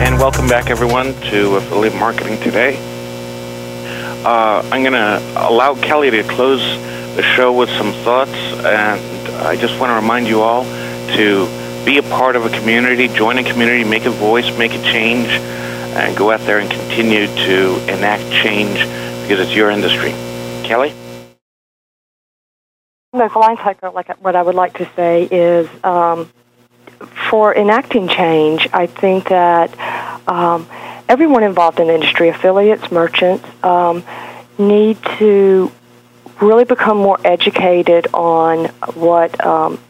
[0.00, 2.76] And welcome back, everyone, to Affiliate Marketing Today.
[4.24, 6.62] Uh, I'm going to allow Kelly to close
[7.16, 8.32] the show with some thoughts,
[8.64, 10.64] and I just want to remind you all
[11.16, 11.46] to
[11.84, 15.28] be a part of a community, join a community, make a voice, make a change,
[15.28, 18.78] and go out there and continue to enact change
[19.22, 20.10] because it's your industry.
[20.64, 20.92] Kelly?
[23.12, 26.28] Those lines, Haiko, like what I would like to say is um,
[27.30, 29.70] for enacting change, I think that
[30.28, 30.66] um,
[31.08, 34.02] everyone involved in the industry, affiliates, merchants, um,
[34.58, 35.70] need to
[36.44, 39.80] really become more educated on what um,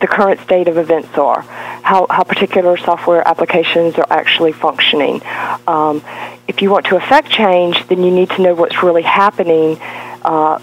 [0.00, 5.20] the current state of events are, how, how particular software applications are actually functioning.
[5.66, 6.02] Um,
[6.46, 9.78] if you want to affect change, then you need to know what's really happening
[10.22, 10.60] uh,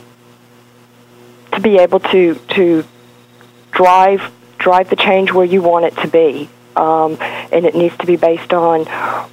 [1.52, 2.84] to be able to to
[3.72, 6.50] drive drive the change where you want it to be.
[6.76, 8.86] Um, and it needs to be based on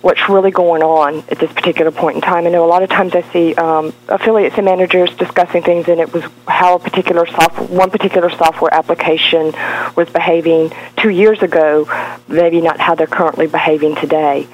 [0.02, 2.46] what's really going on at this particular point in time.
[2.46, 6.00] I know a lot of times I see um, affiliates and managers discussing things, and
[6.00, 9.52] it was how a particular software, one particular software application
[9.96, 11.86] was behaving two years ago,
[12.28, 14.46] maybe not how they're currently behaving today.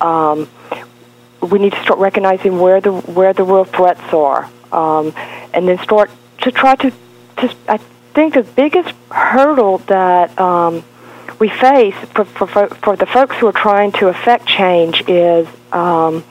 [0.00, 0.48] Um,
[1.40, 5.12] we need to start recognizing where the where the real threats are, um,
[5.52, 6.10] and then start
[6.42, 6.92] to try to
[7.38, 7.78] to, I
[8.14, 10.84] think the biggest hurdle that um,
[11.42, 16.22] we face for, for, for the folks who are trying to affect change is, um,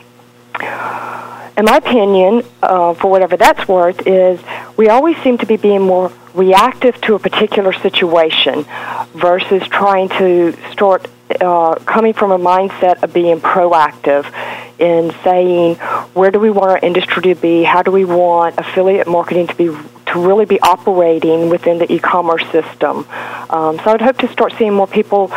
[1.57, 4.39] in my opinion, uh, for whatever that's worth, is
[4.77, 8.65] we always seem to be being more reactive to a particular situation
[9.13, 11.09] versus trying to start
[11.41, 14.23] uh, coming from a mindset of being proactive
[14.81, 15.75] in saying
[16.13, 19.55] where do we want our industry to be, how do we want affiliate marketing to
[19.55, 19.65] be
[20.07, 23.05] to really be operating within the e-commerce system.
[23.49, 25.31] Um, so I'd hope to start seeing more people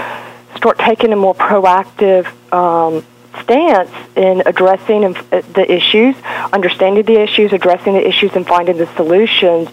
[0.57, 3.05] start taking a more proactive um,
[3.43, 6.17] stance in addressing uh, the issues,
[6.53, 9.69] understanding the issues, addressing the issues, and finding the solutions,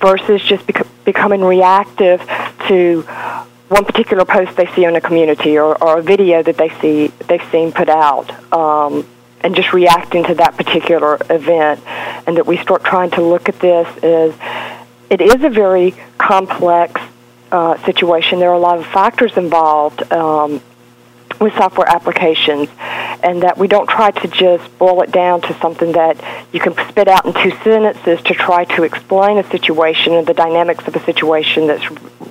[0.00, 2.20] versus just bec- becoming reactive
[2.68, 3.06] to
[3.74, 7.08] one particular post they see in a community or, or a video that they see
[7.26, 8.30] they've seen put out.
[8.52, 9.04] Um,
[9.40, 11.80] and just reacting to that particular event,
[12.26, 14.34] and that we start trying to look at this is
[15.10, 17.00] it is a very complex
[17.52, 18.38] uh, situation.
[18.38, 20.62] There are a lot of factors involved um,
[21.40, 25.92] with software applications, and that we don't try to just boil it down to something
[25.92, 26.16] that
[26.52, 30.34] you can spit out in two sentences to try to explain a situation and the
[30.34, 31.84] dynamics of a situation that's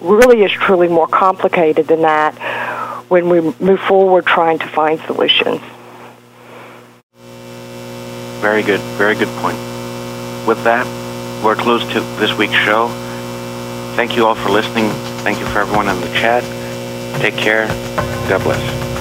[0.03, 2.35] really is truly more complicated than that
[3.09, 5.61] when we move forward trying to find solutions.
[8.41, 8.81] Very good.
[8.97, 9.57] Very good point.
[10.45, 10.85] With that,
[11.43, 12.89] we're close to this week's show.
[13.95, 14.89] Thank you all for listening.
[15.23, 16.43] Thank you for everyone in the chat.
[17.21, 17.67] Take care.
[18.27, 18.92] God bless.